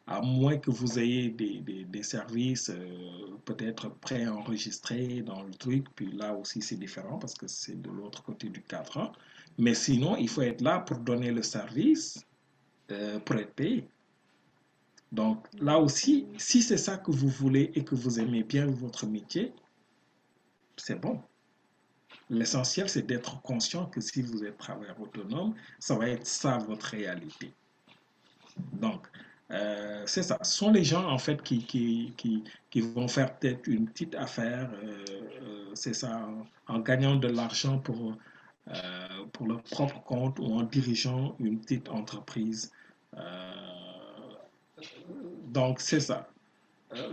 à 0.07 0.21
moins 0.21 0.57
que 0.57 0.71
vous 0.71 0.99
ayez 0.99 1.29
des, 1.29 1.61
des, 1.85 2.03
services 2.03 2.69
euh, 2.69 3.37
peut-être 3.45 3.89
préenregistrés 3.99 5.21
dans 5.21 5.43
le 5.43 5.53
truc, 5.53 5.85
puis 5.95 6.11
là 6.11 6.33
aussi 6.33 6.61
c'est 6.61 6.75
différent 6.75 7.17
parce 7.17 7.33
que 7.33 7.47
c'est 7.47 7.81
de 7.81 7.89
l'autre 7.89 8.23
côté 8.23 8.49
du 8.49 8.61
cadre. 8.61 9.11
Mais 9.57 9.73
sinon, 9.73 10.17
il 10.17 10.27
faut 10.27 10.41
être 10.41 10.61
là 10.61 10.79
pour 10.79 10.97
donner 10.97 11.31
le 11.31 11.43
service, 11.43 12.25
euh, 12.91 13.19
pour 13.19 13.35
être 13.37 13.53
payé. 13.53 13.87
Donc 15.11 15.47
là 15.59 15.77
aussi, 15.77 16.27
si 16.37 16.61
c'est 16.61 16.77
ça 16.77 16.97
que 16.97 17.11
vous 17.11 17.27
voulez 17.27 17.71
et 17.75 17.83
que 17.83 17.95
vous 17.95 18.19
aimez 18.19 18.43
bien 18.43 18.65
votre 18.65 19.05
métier, 19.05 19.53
c'est 20.77 20.99
bon. 20.99 21.21
L'essentiel, 22.31 22.87
c'est 22.87 23.01
d'être 23.05 23.41
conscient 23.41 23.87
que 23.87 23.99
si 23.99 24.21
vous 24.21 24.45
êtes 24.45 24.57
travailleur 24.57 24.99
autonome, 25.01 25.53
ça 25.79 25.95
va 25.95 26.07
être 26.07 26.25
ça 26.25 26.57
votre 26.59 26.85
réalité. 26.85 27.53
Donc, 28.71 29.05
euh, 29.51 30.03
c'est 30.05 30.23
ça. 30.23 30.37
Ce 30.41 30.53
sont 30.53 30.71
les 30.71 30.85
gens, 30.85 31.09
en 31.09 31.17
fait, 31.17 31.43
qui, 31.43 31.65
qui, 31.65 32.13
qui, 32.15 32.45
qui 32.69 32.79
vont 32.79 33.09
faire 33.09 33.37
peut-être 33.37 33.67
une 33.67 33.85
petite 33.89 34.15
affaire, 34.15 34.71
euh, 34.81 35.05
euh, 35.41 35.71
c'est 35.73 35.93
ça, 35.93 36.25
en, 36.67 36.79
gagnant 36.79 37.17
de 37.17 37.27
l'argent 37.27 37.79
pour, 37.79 38.15
pour 39.33 39.47
leur 39.47 39.61
propre 39.63 40.01
compte 40.03 40.39
ou 40.39 40.45
en 40.53 40.63
dirigeant 40.63 41.35
une 41.39 41.59
petite 41.59 41.89
entreprise. 41.89 42.71
Donc, 45.47 45.81
c'est 45.81 45.99
ça. 45.99 46.29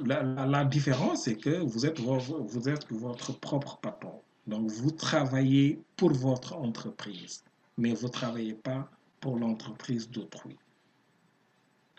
La 0.05 0.65
différence, 0.65 1.25
c'est 1.25 1.37
que 1.37 1.59
vous 1.59 1.87
êtes, 1.87 1.99
vous 1.99 2.69
êtes 2.69 2.87
votre 2.93 3.33
propre 3.33 3.79
patron. 3.79 4.23
Donc, 4.49 4.71
vous 4.71 4.91
travaillez 4.91 5.79
pour 5.97 6.13
votre 6.13 6.55
entreprise, 6.55 7.45
mais 7.77 7.93
vous 7.93 8.07
ne 8.07 8.13
travaillez 8.13 8.55
pas 8.55 8.91
pour 9.21 9.37
l'entreprise 9.37 10.09
d'autrui. 10.09 10.57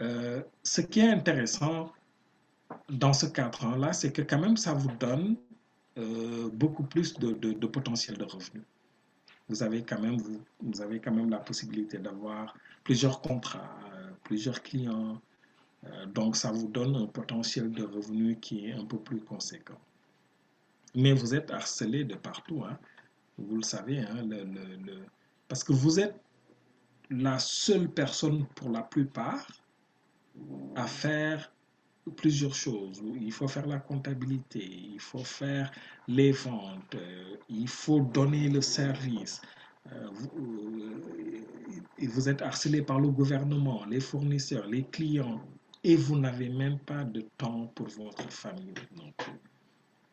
Euh, 0.02 0.42
ce 0.64 0.82
qui 0.82 1.02
est 1.02 1.10
intéressant 1.10 1.94
dans 2.90 3.14
ce 3.14 3.28
cadre-là, 3.28 3.94
c'est 3.94 4.12
que 4.12 4.24
quand 4.24 4.40
même, 4.40 4.58
ça 4.58 4.74
vous 4.74 4.90
donne 5.00 5.36
euh, 6.00 6.50
beaucoup 6.52 6.84
plus 6.84 7.14
de, 7.20 7.68
potentiel 7.68 8.18
de 8.18 8.24
revenus. 8.24 8.64
Vous 9.48 9.62
avez 9.62 9.84
quand 9.84 10.02
même, 10.02 11.30
la 11.30 11.40
possibilité 11.40 12.00
d'avoir 12.00 12.56
plusieurs 12.84 13.22
contrats, 13.22 13.78
plusieurs 14.24 14.64
clients. 14.64 15.22
Euh, 15.86 16.06
donc, 16.08 16.36
ça 16.36 16.52
vous 16.52 16.68
donne 16.68 16.96
un 16.96 17.06
potentiel 17.06 17.72
de 17.72 17.84
revenus 17.84 18.38
qui 18.42 18.70
est 18.70 18.74
un 18.74 18.86
peu 18.86 18.98
plus 18.98 19.22
conséquent. 19.22 19.80
Mais 20.96 21.14
vous 21.14 21.36
êtes 21.36 21.52
harcelé 21.52 22.04
de 22.04 22.16
partout. 22.16 22.64
Hein. 22.64 22.78
Vous 23.38 23.58
le 23.58 23.64
savez, 23.64 24.00
hein, 24.00 24.28
parce 25.48 25.64
que 25.64 25.74
vous 25.74 26.00
êtes 26.00 26.20
la 27.10 27.40
seule 27.40 27.90
personne 27.90 28.46
pour 28.56 28.70
la 28.70 28.84
plupart 28.84 29.48
à 30.76 30.86
faire 30.88 31.52
plusieurs 32.16 32.54
choses. 32.54 33.02
Il 33.20 33.32
faut 33.32 33.48
faire 33.48 33.68
la 33.68 33.80
comptabilité, 33.80 34.64
il 34.64 35.00
faut 35.00 35.24
faire 35.24 35.72
les 36.08 36.32
ventes, 36.32 36.96
euh, 36.96 37.36
il 37.50 37.68
faut 37.68 38.00
donner 38.00 38.50
le 38.50 38.62
service. 38.62 39.42
Euh, 39.92 40.10
euh, 40.38 42.08
vous, 42.08 42.30
êtes 42.30 42.42
harcelé 42.42 42.82
par 42.82 43.00
le 43.00 43.10
gouvernement, 43.10 43.86
les 43.86 44.00
fournisseurs, 44.00 44.68
les 44.68 44.84
clients, 44.84 45.42
et 45.84 45.96
vous 45.96 46.18
n'avez 46.18 46.50
même 46.50 46.80
pas 46.80 47.04
de 47.04 47.22
temps 47.38 47.68
pour 47.76 47.88
votre 47.88 48.32
famille 48.32 48.74
non 48.98 49.12
plus. 49.18 49.40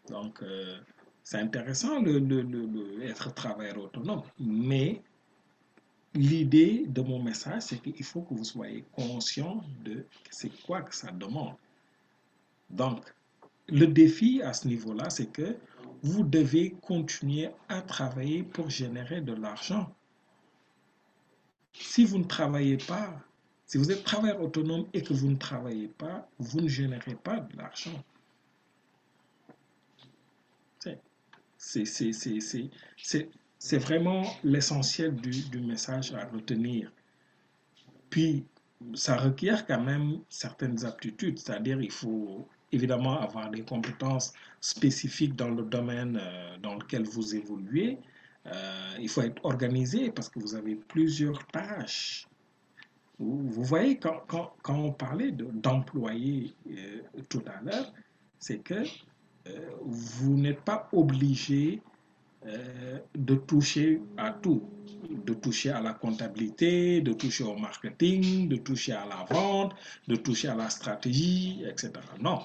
Donc, 0.08 0.42
euh, 0.42 0.78
c'est 1.22 1.38
intéressant 1.38 2.00
le, 2.00 2.18
le, 2.18 2.42
le, 2.42 3.02
être 3.02 3.34
travailleur 3.34 3.78
autonome, 3.78 4.22
mais 4.38 5.02
l'idée 6.14 6.84
de 6.86 7.00
mon 7.00 7.22
message, 7.22 7.62
c'est 7.62 7.78
qu'il 7.78 8.04
faut 8.04 8.22
que 8.22 8.34
vous 8.34 8.44
soyez 8.44 8.84
conscient 8.92 9.62
de 9.84 10.06
c'est 10.30 10.50
quoi 10.62 10.82
que 10.82 10.94
ça 10.94 11.10
demande. 11.10 11.54
Donc, 12.70 13.00
le 13.68 13.86
défi 13.86 14.42
à 14.42 14.52
ce 14.52 14.68
niveau-là, 14.68 15.10
c'est 15.10 15.26
que 15.26 15.56
vous 16.02 16.22
devez 16.22 16.70
continuer 16.80 17.50
à 17.68 17.82
travailler 17.82 18.42
pour 18.42 18.70
générer 18.70 19.20
de 19.20 19.32
l'argent. 19.32 19.92
Si 21.72 22.04
vous 22.04 22.18
ne 22.18 22.24
travaillez 22.24 22.76
pas, 22.76 23.20
si 23.66 23.78
vous 23.78 23.90
êtes 23.90 24.04
travailleur 24.04 24.40
autonome 24.40 24.86
et 24.92 25.02
que 25.02 25.12
vous 25.12 25.28
ne 25.28 25.36
travaillez 25.36 25.88
pas, 25.88 26.28
vous 26.38 26.60
ne 26.60 26.68
générez 26.68 27.16
pas 27.16 27.40
de 27.40 27.56
l'argent. 27.56 28.02
C'est 31.84 33.78
vraiment 33.78 34.22
l'essentiel 34.44 35.14
du, 35.16 35.60
message 35.60 36.12
à 36.14 36.24
retenir. 36.26 36.92
Puis, 38.10 38.44
ça 38.94 39.16
requiert 39.16 39.66
quand 39.66 39.82
même 39.82 40.20
certaines 40.28 40.84
aptitudes, 40.84 41.38
c'est-à-dire 41.38 41.80
il 41.80 41.90
faut 41.90 42.46
évidemment 42.72 43.18
avoir 43.20 43.50
des 43.50 43.62
compétences 43.62 44.32
spécifiques 44.60 45.34
dans 45.34 45.50
le 45.50 45.62
domaine 45.62 46.18
euh, 46.20 46.58
dans 46.58 46.74
lequel 46.74 47.04
vous 47.04 47.34
évoluez. 47.34 47.98
Euh, 48.46 48.96
il 49.00 49.08
faut 49.08 49.22
être 49.22 49.44
organisé 49.44 50.10
parce 50.10 50.28
que 50.28 50.38
vous 50.38 50.54
avez 50.54 50.74
plusieurs 50.76 51.44
tâches. 51.48 52.28
Vous, 53.18 53.62
voyez, 53.64 53.98
quand, 53.98 54.52
on 54.68 54.92
parlait 54.92 55.32
d'employés 55.32 56.54
de, 56.66 56.78
euh, 56.78 57.22
tout 57.30 57.42
à 57.46 57.62
l'heure, 57.62 57.92
c'est 58.38 58.58
que 58.58 58.84
vous 59.84 60.36
n'êtes 60.36 60.60
pas 60.60 60.88
obligé 60.92 61.80
euh, 62.46 62.98
de 63.14 63.34
toucher 63.34 64.00
à 64.16 64.30
tout, 64.30 64.62
de 65.10 65.34
toucher 65.34 65.70
à 65.70 65.80
la 65.80 65.92
comptabilité, 65.92 67.00
de 67.00 67.12
toucher 67.12 67.44
au 67.44 67.56
marketing, 67.56 68.48
de 68.48 68.56
toucher 68.56 68.92
à 68.92 69.04
la 69.06 69.24
vente, 69.28 69.74
de 70.06 70.16
toucher 70.16 70.48
à 70.48 70.54
la 70.54 70.70
stratégie, 70.70 71.64
etc. 71.66 71.92
Non, 72.20 72.42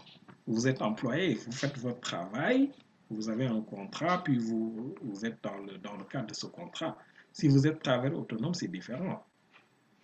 vous 0.47 0.67
êtes 0.67 0.81
employé, 0.81 1.35
vous 1.35 1.51
faites 1.51 1.77
votre 1.77 1.99
travail, 1.99 2.71
vous 3.11 3.29
avez 3.29 3.45
un 3.45 3.61
contrat, 3.61 4.23
puis 4.23 4.39
vous, 4.39 4.95
êtes 5.23 5.37
dans 5.43 5.57
le, 5.57 5.77
dans 5.77 5.95
le 5.97 6.03
cadre 6.05 6.27
de 6.27 6.33
ce 6.33 6.47
contrat. 6.47 6.97
Si 7.31 7.47
vous 7.47 7.67
êtes 7.67 7.83
travailleur 7.83 8.19
autonome, 8.19 8.53
c'est 8.53 8.69
différent. 8.69 9.23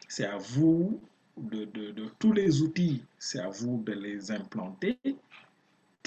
C'est 0.07 0.25
à 0.25 0.38
vous 0.38 1.01
de, 1.38 1.65
de, 1.65 2.10
tous 2.19 2.33
les 2.33 2.62
outils, 2.62 3.03
c'est 3.17 3.39
à 3.39 3.49
vous 3.49 3.81
de 3.83 3.93
les 3.93 4.31
implanter. 4.31 4.97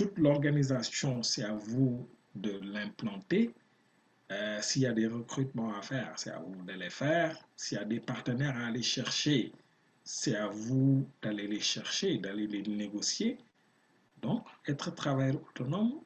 Toute 0.01 0.17
l'organisation, 0.17 1.23
c'est 1.23 1.45
à 1.45 1.53
vous 1.53 2.09
de 2.35 2.59
l'implanter. 2.63 3.55
Euh, 4.33 4.59
S'il 4.63 4.81
y 4.81 4.87
a 4.87 4.95
des 4.95 5.07
recrutements 5.07 5.75
à 5.75 5.83
faire, 5.83 6.15
c'est 6.17 6.31
à 6.31 6.39
vous 6.39 6.65
de 6.65 6.73
les 6.73 6.89
faire. 6.89 7.37
S'il 7.55 7.77
y 7.77 7.81
a 7.83 7.85
des 7.85 8.01
partenaires 8.01 8.57
à 8.57 8.69
aller 8.69 8.81
chercher, 8.81 9.53
c'est 10.03 10.37
à 10.37 10.49
vous 10.49 11.07
d'aller 11.21 11.47
les 11.47 11.61
chercher, 11.61 12.17
d'aller 12.17 12.47
les 12.47 12.63
négocier. 12.63 13.37
Donc, 14.23 14.47
être 14.67 14.91
travailleur 14.95 15.37
autonome, 15.37 16.01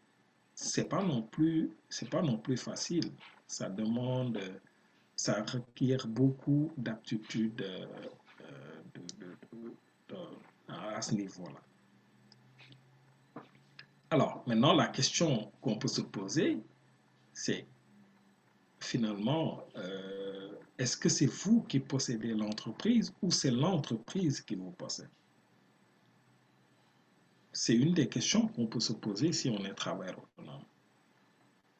c'est 0.57 0.89
pas 0.89 1.05
non 1.05 1.23
plus, 1.23 1.71
c'est 1.89 2.11
pas 2.11 2.23
non 2.23 2.39
plus 2.39 2.57
facile. 2.57 3.13
Ça 3.47 3.69
demande, 3.69 4.41
ça 5.15 5.41
requiert 5.41 6.05
beaucoup 6.09 6.73
d'aptitudes 6.77 7.63
euh, 7.63 8.77
de, 10.09 10.17
à 10.67 11.01
ce 11.01 11.15
niveau-là. 11.15 11.61
Alors, 14.15 14.45
maintenant, 14.47 14.75
la 14.75 14.87
question 14.87 15.51
qu'on 15.61 15.77
peut 15.77 15.89
se 15.89 16.01
poser, 16.01 16.63
c'est 17.33 17.67
finalement, 18.79 19.67
euh, 19.75 20.53
est-ce 20.79 20.97
que 20.97 21.09
c'est 21.09 21.27
vous 21.27 21.63
qui 21.63 21.81
possédez 21.81 22.33
l'entreprise 22.33 23.13
ou 23.23 23.33
c'est 23.33 23.51
l'entreprise 23.51 24.41
qui 24.41 24.55
vous 24.55 24.71
possède? 24.71 25.11
C'est 27.53 27.75
une 27.75 27.93
des 27.93 28.09
questions 28.09 28.47
qu'on 28.47 28.69
peut 28.69 28.79
se 28.79 28.93
poser 28.93 29.33
si 29.33 29.51
on 29.51 29.65
est 29.65 29.75
travailleur 29.75 30.21
autonome. 30.23 30.63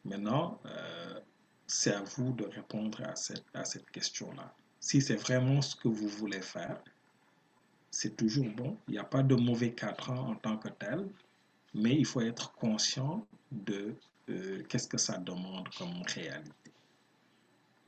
Maintenant, 0.05 0.61
euh, 0.67 1.21
c'est 1.69 1.95
à 1.95 2.03
vous 2.03 2.33
de 2.33 2.47
répondre 2.47 3.01
à 3.05 3.15
cette, 3.15 3.47
à 3.55 3.65
cette 3.65 3.89
question-là. 3.93 4.53
Si 4.81 5.01
c'est 5.01 5.15
vraiment 5.15 5.63
ce 5.63 5.77
que 5.77 5.87
vous 5.87 6.09
voulez 6.09 6.43
faire, 6.43 6.83
c'est 7.93 8.17
toujours 8.17 8.49
bon. 8.57 8.77
Il 8.89 8.95
n'y 8.95 8.99
a 8.99 9.05
pas 9.05 9.23
de 9.23 9.37
mauvais 9.37 9.73
4 9.73 10.11
ans 10.11 10.31
en 10.31 10.35
tant 10.35 10.57
que 10.57 10.69
tel, 10.69 11.09
mais 11.75 11.95
il 11.95 12.07
faut 12.07 12.21
être 12.21 12.53
conscient 12.53 13.27
de 13.51 13.95
euh, 14.31 14.63
qu'est-ce 14.69 14.89
que 14.89 14.99
ça 14.99 15.19
demande 15.19 15.69
comme 15.77 16.03
réalité. 16.15 16.73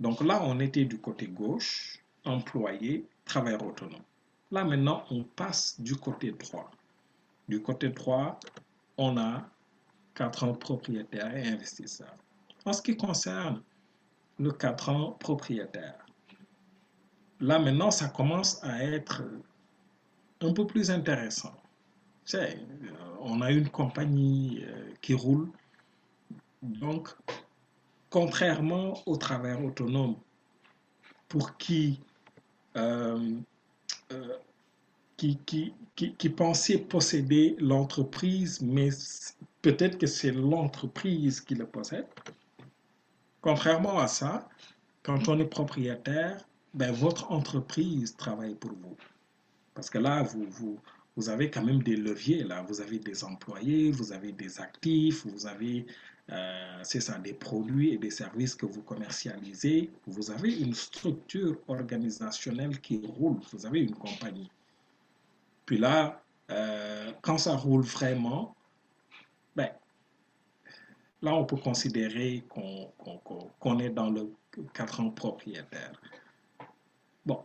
Donc 0.01 0.20
là, 0.20 0.42
on 0.42 0.61
était 0.61 0.85
du 0.85 0.99
côté 0.99 1.27
gauche, 1.29 1.99
employé, 2.25 3.07
travailleur 3.25 3.64
autonome. 3.64 4.03
Là, 4.51 4.64
maintenant, 4.64 5.05
on 5.11 5.25
passe 5.25 5.81
du 5.81 5.96
côté 5.96 6.33
droit. 6.33 6.70
Du 7.49 7.62
côté 7.62 7.88
droit, 7.88 8.38
on 8.99 9.16
a 9.16 9.49
quatre 10.14 10.44
ans 10.44 10.55
propriétaire 10.55 11.35
et 11.37 11.46
investisseur. 11.49 12.12
En 12.64 12.72
ce 12.72 12.83
qui 12.83 12.96
concerne 12.96 13.62
le 14.40 14.51
4 14.51 14.88
ans 14.88 15.12
propriétaire, 15.12 16.05
là 17.38 17.59
maintenant, 17.61 17.92
ça 17.92 18.09
commence 18.09 18.62
à 18.64 18.83
être 18.83 19.22
un 20.40 20.53
peu 20.53 20.66
plus 20.66 20.90
intéressant. 20.90 21.55
Euh, 22.35 22.55
on 23.27 23.41
a 23.41 23.51
une 23.51 23.69
compagnie 23.69 24.62
euh, 24.62 24.93
qui 25.03 25.15
roule, 25.15 25.51
donc 26.62 27.09
contrairement 28.09 29.03
au 29.05 29.17
travail 29.17 29.62
autonome, 29.65 30.17
pour 31.29 31.57
qui, 31.57 32.01
euh, 32.77 33.35
qui, 35.17 35.39
qui, 35.45 35.75
qui, 35.97 36.29
posséder 36.29 37.57
l'entreprise, 37.59 38.61
mais 38.62 38.91
peut-être 39.61 39.99
que 39.99 40.07
c'est 40.07 40.31
l'entreprise 40.31 41.41
qui 41.41 41.57
le 41.57 41.67
possède. 41.67 42.07
Contrairement 43.41 43.99
à 43.99 44.07
ça, 44.07 44.49
quand 45.03 45.29
on 45.29 45.39
est 45.41 45.47
propriétaire, 45.47 46.47
ben, 46.75 46.93
votre 46.93 47.33
entreprise 47.33 48.15
travaille 48.17 48.55
pour 48.55 48.71
vous. 48.71 48.97
Parce 49.75 49.91
que 49.91 49.99
là, 49.99 50.23
vous, 50.23 50.79
vous 51.16 51.29
avez 51.29 51.50
quand 51.50 51.64
même 51.64 51.83
des 51.83 51.96
leviers. 51.96 52.44
Là. 52.44 52.62
Vous 52.62 52.81
avez 52.81 52.98
des 52.98 53.24
employés, 53.24 53.90
vous 53.90 54.12
avez 54.12 54.33
des 54.33 54.61
actifs, 54.61 55.26
vous 55.26 55.46
avez 55.46 55.87
euh, 56.31 56.81
c'est 56.83 57.00
ça, 57.00 57.18
des 57.18 57.35
produits 57.35 57.94
et 57.94 57.98
des 57.98 58.11
services 58.11 58.55
que 58.55 58.66
vous 58.66 58.83
commercialisez. 58.83 59.90
Vous 60.07 60.31
avez 60.31 60.59
une 60.59 60.74
structure 60.74 61.57
organisationnelle 61.68 62.81
qui 62.81 63.00
roule. 63.07 63.38
Vous 63.52 63.64
avez 63.64 63.81
une 63.81 63.94
compagnie. 63.94 64.50
Puis 65.64 65.79
là, 65.79 66.20
euh, 66.50 67.12
quand 67.22 67.38
ça 67.38 67.57
roule 67.57 67.83
vraiment, 67.83 68.55
ben, 69.55 69.70
là, 71.22 71.35
on 71.35 71.44
peut 71.44 71.57
considérer 71.57 72.44
qu'on 72.48 73.79
est 73.79 73.90
dans 73.90 74.11
le 74.11 74.33
4 74.74 75.00
ans 75.00 75.11
propriétaire. 75.11 75.92
Bon, 77.24 77.44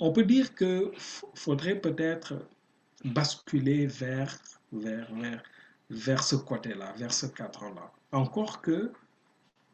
on 0.00 0.12
peut 0.12 0.24
dire 0.24 0.54
qu'il 0.54 0.90
faudrait 1.34 1.78
peut-être 1.78 2.48
basculer 3.04 3.86
vers, 3.86 4.36
vers, 4.72 5.14
vers, 5.14 5.42
vers 5.90 6.22
ce 6.22 6.36
côté-là, 6.36 6.92
vers 6.96 7.12
ce 7.12 7.26
cadre-là. 7.26 7.92
Encore 8.12 8.60
que 8.62 8.92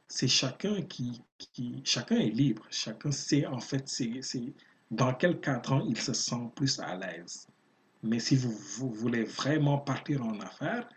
c'est 0.08 0.28
chacun 0.28 0.82
qui, 0.82 1.22
qui, 1.38 1.80
Chacun 1.84 2.16
est 2.16 2.30
libre. 2.30 2.66
Chacun 2.70 3.12
sait 3.12 3.46
en 3.46 3.60
fait 3.60 3.88
c'est, 3.88 4.52
dans 4.90 5.14
quel 5.14 5.40
cadre 5.40 5.84
il 5.88 5.98
se 5.98 6.12
sent 6.12 6.50
plus 6.54 6.78
à 6.80 6.96
l'aise. 6.96 7.46
Mais 8.02 8.18
si 8.18 8.36
vous, 8.36 8.52
voulez 8.92 9.24
vraiment 9.24 9.78
partir 9.78 10.24
en 10.24 10.38
affaires, 10.40 10.88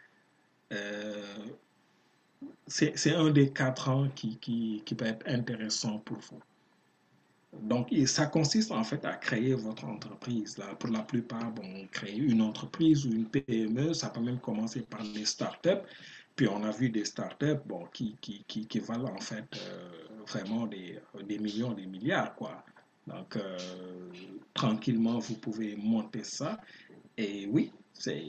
euh, 0.73 1.47
c'est 2.67 3.15
un 3.15 3.29
des 3.31 3.51
quatre 3.51 3.89
ans 3.89 4.09
qui, 4.15 4.37
qui, 4.37 4.83
qui 4.85 4.95
peut 4.95 5.05
être 5.05 5.27
intéressant 5.27 5.99
pour 5.99 6.17
vous. 6.17 6.39
Donc, 7.53 7.91
ça 8.05 8.27
consiste 8.27 8.71
en 8.71 8.83
fait 8.83 9.03
à 9.05 9.15
créer 9.15 9.55
votre 9.55 9.85
entreprise. 9.85 10.57
Pour 10.77 10.91
la 10.91 11.01
plupart, 11.01 11.51
bon, 11.51 11.87
créer 11.91 12.17
une 12.17 12.41
entreprise 12.41 13.05
ou 13.05 13.11
une 13.11 13.25
PME, 13.25 13.93
ça 13.93 14.09
peut 14.09 14.21
même 14.21 14.39
commencer 14.39 14.81
par 14.81 15.01
des 15.03 15.25
startups. 15.25 15.81
Puis 16.35 16.47
on 16.47 16.63
a 16.63 16.71
vu 16.71 16.89
des 16.89 17.05
startups 17.05 17.59
qui, 17.91 18.79
valent 18.87 19.11
en 19.11 19.19
fait 19.19 19.45
euh, 19.57 19.89
vraiment 20.27 20.67
des, 20.67 20.99
des, 21.27 21.39
millions, 21.39 21.73
des 21.73 21.87
milliards. 21.87 22.35
Quoi. 22.35 22.63
Donc, 23.07 23.35
euh, 23.35 23.57
tranquillement, 24.53 25.17
vous 25.17 25.35
pouvez 25.35 25.75
monter 25.75 26.23
ça. 26.23 26.61
Et 27.17 27.47
oui, 27.47 27.71
c'est 27.93 28.23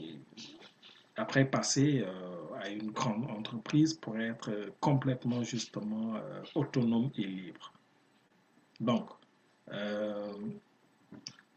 après 1.15 1.45
passer 1.45 2.03
euh, 2.05 2.55
à 2.59 2.69
une 2.69 2.91
grande 2.91 3.29
entreprise 3.29 3.93
pour 3.93 4.17
être 4.17 4.51
complètement 4.79 5.43
justement 5.43 6.15
autonome 6.55 7.11
et 7.17 7.23
libre. 7.23 7.71
Donc, 8.81 9.09
euh, 9.71 10.33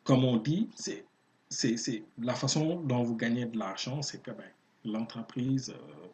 comme 0.04 0.24
on 0.24 0.36
dit, 0.36 0.68
c'est 0.76 2.04
la 2.18 2.34
façon 2.34 2.82
dont 2.82 3.02
vous 3.02 3.16
gagnez 3.16 3.46
de 3.46 3.58
l'argent, 3.58 4.02
c'est 4.02 4.22
que 4.22 4.30
ben, 4.30 4.50
l'entreprise 4.84 5.70
euh, 5.70 6.06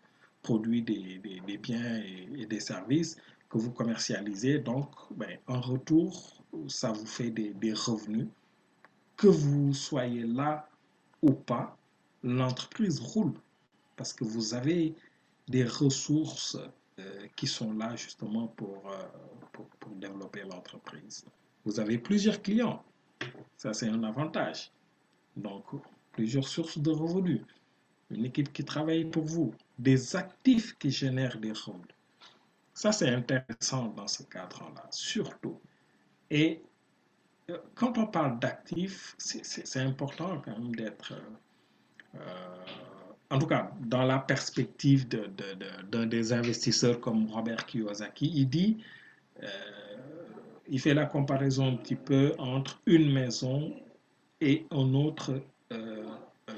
produit 0.42 0.82
des, 0.82 1.20
biens 1.58 2.00
et, 2.36 2.46
des 2.46 2.60
services 2.60 3.16
que 3.48 3.58
vous 3.58 3.72
commercialisez. 3.72 4.60
Donc, 4.60 4.88
ben, 5.16 5.36
en 5.48 5.60
retour, 5.60 6.44
ça 6.68 6.92
vous 6.92 7.06
fait 7.06 7.30
des, 7.30 7.52
des 7.54 7.74
revenus. 7.74 8.28
Que 9.16 9.26
vous 9.26 9.74
soyez 9.74 10.22
là 10.22 10.68
ou 11.22 11.32
pas, 11.32 11.76
l'entreprise 12.22 13.00
roule 13.00 13.34
parce 13.96 14.12
que 14.12 14.24
vous 14.24 14.54
avez 14.54 14.94
des 15.48 15.64
ressources 15.64 16.56
euh, 16.98 17.26
qui 17.36 17.46
sont 17.48 17.72
là 17.72 17.96
justement 17.96 18.46
pour, 18.46 18.90
pour, 19.52 19.68
développer 19.96 20.42
l'entreprise. 20.42 21.24
Vous 21.64 21.78
avez 21.78 21.98
plusieurs 21.98 22.40
clients. 22.40 22.82
Ça, 23.56 23.74
c'est 23.74 23.88
un 23.88 24.02
avantage. 24.02 24.70
Donc, 25.36 25.64
plusieurs 26.12 26.48
sources 26.48 26.78
de 26.78 26.90
revenus. 26.90 27.42
Une 28.10 28.24
équipe 28.24 28.52
qui 28.52 28.64
travaille 28.64 29.04
pour 29.04 29.24
vous. 29.24 29.54
Des 29.78 30.16
actifs 30.16 30.76
qui 30.78 30.90
génèrent 30.90 31.38
des 31.38 31.52
revenus. 31.52 31.94
Ça, 32.72 32.92
c'est 32.92 33.10
intéressant 33.10 33.88
dans 33.88 34.08
ce 34.08 34.22
cadre-là, 34.22 34.86
surtout. 34.90 35.60
Et 36.30 36.62
euh, 37.50 37.58
quand 37.74 37.98
on 37.98 38.06
parle 38.06 38.38
d'actifs, 38.38 39.14
c'est 39.18 39.80
important 39.80 40.40
quand 40.44 40.52
même 40.52 40.74
d'être, 40.74 41.12
euh, 42.14 42.64
en 43.30 43.38
tout 43.38 43.46
cas, 43.46 43.72
dans 43.80 44.04
la 44.04 44.18
perspective 44.18 45.08
d'un 45.08 45.28
de, 45.28 46.04
des 46.04 46.32
investisseurs 46.32 47.00
comme 47.00 47.30
Robert 47.30 47.66
Kiyosaki, 47.66 48.30
il 48.34 48.48
dit, 48.48 48.82
il 50.70 50.80
fait 50.80 50.94
la 50.94 51.04
comparaison 51.04 51.66
un 51.66 51.76
petit 51.76 51.96
peu 51.96 52.32
entre 52.38 52.80
une 52.86 53.12
maison 53.12 53.74
et 54.40 54.66
un 54.70 54.94
autre, 54.94 55.42
euh, 55.72 56.06
euh, 56.48 56.52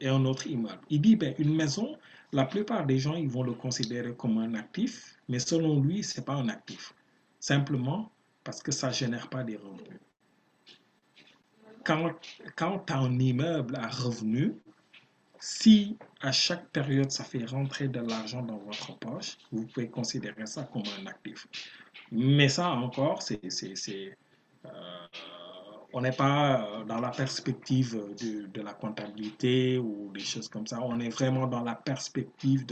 et 0.00 0.08
un 0.08 0.24
autre 0.24 0.46
immeuble. 0.46 0.80
Il 0.88 1.02
dit, 1.02 1.16
ben, 1.16 1.34
une 1.38 1.54
maison, 1.54 1.96
la 2.32 2.46
plupart 2.46 2.86
des 2.86 2.98
gens, 2.98 3.14
ils 3.14 3.28
vont 3.28 3.42
le 3.42 3.52
considérer 3.52 4.14
comme 4.14 4.38
un 4.38 4.54
actif, 4.54 5.18
mais 5.28 5.38
selon 5.38 5.80
lui, 5.80 6.02
ce 6.02 6.18
n'est 6.18 6.24
pas 6.24 6.34
un 6.34 6.48
actif. 6.48 6.94
Simplement 7.40 8.10
parce 8.42 8.62
que 8.62 8.72
ça 8.72 8.88
ne 8.88 8.92
génère 8.94 9.28
pas 9.28 9.44
des 9.44 9.56
revenus. 9.56 10.00
Quand, 11.84 12.12
quand 12.56 12.90
un 12.90 13.18
immeuble 13.18 13.76
à 13.76 13.88
revenus, 13.88 14.52
si 15.42 15.98
à 16.20 16.30
chaque 16.30 16.68
période 16.68 17.10
ça 17.10 17.24
fait 17.24 17.44
rentrer 17.44 17.88
de 17.88 17.98
l'argent 17.98 18.42
dans 18.42 18.58
votre 18.58 18.96
poche, 18.98 19.38
vous 19.50 19.66
pouvez 19.66 19.88
considérer 19.88 20.46
ça 20.46 20.62
comme 20.72 20.84
un 21.00 21.06
actif. 21.06 21.48
Mais 22.12 22.48
ça 22.48 22.70
encore, 22.70 23.20
euh, 23.28 24.10
on 25.92 26.00
n'est 26.00 26.12
pas 26.12 26.84
dans 26.86 27.00
la 27.00 27.10
perspective 27.10 28.00
de, 28.54 28.62
la 28.62 28.72
comptabilité 28.72 29.78
ou 29.78 30.12
des 30.14 30.20
choses 30.20 30.48
comme 30.48 30.68
ça. 30.68 30.80
On 30.80 31.00
est 31.00 31.08
vraiment 31.08 31.48
dans 31.48 31.64
la 31.64 31.74
perspective 31.74 32.64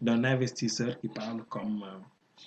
d'un 0.00 0.24
investisseur 0.24 0.98
qui 0.98 1.06
parle 1.06 1.44
comme, 1.44 1.84
euh, 1.84 2.00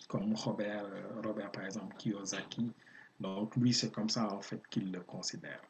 comme 0.10 0.34
Robert, 0.34 0.84
euh, 0.84 1.22
Robert, 1.24 1.50
par 1.54 1.64
exemple, 1.64 1.96
Kiyosaki. 1.98 2.74
Donc, 3.22 3.56
lui, 3.56 3.74
c'est 3.74 3.94
comme 3.94 4.10
ça, 4.10 4.34
en 4.34 4.42
fait, 4.42 4.62
qu'il 4.70 4.92
le 4.92 5.00
considère. 5.00 5.62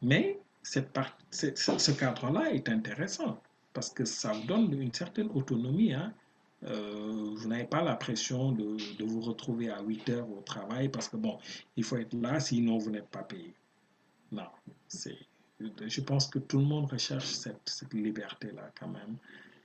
Mais 0.00 0.40
cette 0.62 0.96
ce 1.30 1.90
cadre-là 1.90 2.52
est 2.52 2.68
intéressant 2.68 3.40
parce 3.72 3.90
que 3.90 4.04
ça 4.04 4.32
vous 4.32 4.46
donne 4.46 4.80
une 4.80 4.92
certaine 4.92 5.28
autonomie. 5.34 5.92
Hein. 5.92 6.12
Euh, 6.64 7.32
vous 7.34 7.48
n'avez 7.48 7.64
pas 7.64 7.82
la 7.82 7.96
pression 7.96 8.52
de, 8.52 8.76
de, 8.96 9.04
vous 9.04 9.20
retrouver 9.20 9.70
à 9.70 9.82
8 9.82 10.08
heures 10.10 10.30
au 10.30 10.40
travail 10.42 10.88
parce 10.88 11.08
que, 11.08 11.16
bon, 11.16 11.38
il 11.76 11.82
faut 11.82 11.96
être 11.96 12.14
là, 12.14 12.38
sinon 12.38 12.78
vous 12.78 12.90
n'êtes 12.90 13.08
pas 13.08 13.24
payé. 13.24 13.52
Non, 14.30 14.46
je 14.88 16.00
pense 16.00 16.28
que 16.28 16.38
tout 16.38 16.58
le 16.58 16.64
monde 16.64 16.90
recherche 16.90 17.26
cette, 17.26 17.60
cette 17.66 17.92
liberté-là 17.92 18.70
quand 18.78 18.88
même. 18.88 19.16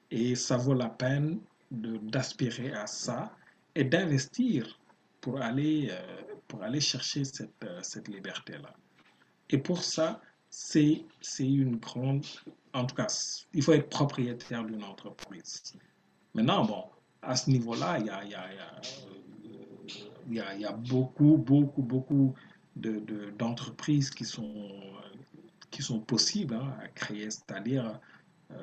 Et 0.09 0.35
ça 0.35 0.57
vaut 0.57 0.73
la 0.73 0.89
peine 0.89 1.39
d'aspirer 1.69 2.73
à 2.73 2.87
ça 2.87 3.31
et 3.75 3.83
d'investir 3.83 4.79
pour 5.21 5.41
aller, 5.41 5.89
euh, 5.91 6.23
pour 6.47 6.63
aller 6.63 6.79
chercher 6.79 7.25
cette, 7.25 7.51
euh, 7.63 7.79
cette 7.83 8.07
liberté-là. 8.07 8.73
Et 9.49 9.57
pour 9.57 9.83
ça, 9.83 10.21
c'est 10.59 11.05
une 11.39 11.75
grande... 11.77 12.25
En 12.73 12.85
tout 12.85 12.95
cas, 12.95 13.07
il 13.53 13.61
faut 13.61 13.73
être 13.73 13.89
propriétaire 13.89 14.63
d'une 14.65 14.83
entreprise. 14.83 15.61
Maintenant, 16.33 16.65
bon, 16.65 16.83
à 17.21 17.35
ce 17.35 17.49
niveau-là, 17.49 17.99
il 17.99 18.07
y 18.07 18.09
a, 18.09 18.25
y, 18.25 18.33
a, 18.33 18.45
y, 20.29 20.55
il 20.55 20.61
y 20.61 20.65
a 20.65 20.71
beaucoup, 20.71 21.37
beaucoup, 21.37 21.83
beaucoup 21.83 22.33
d'entreprises 22.75 24.09
de, 24.09 24.15
qui, 24.15 24.25
sont, 24.25 24.71
qui 25.69 25.83
sont 25.83 25.99
possibles 25.99 26.55
hein, 26.55 26.75
à 26.81 26.87
créer, 26.87 27.29
c'est-à-dire 27.29 27.99
euh, 28.51 28.55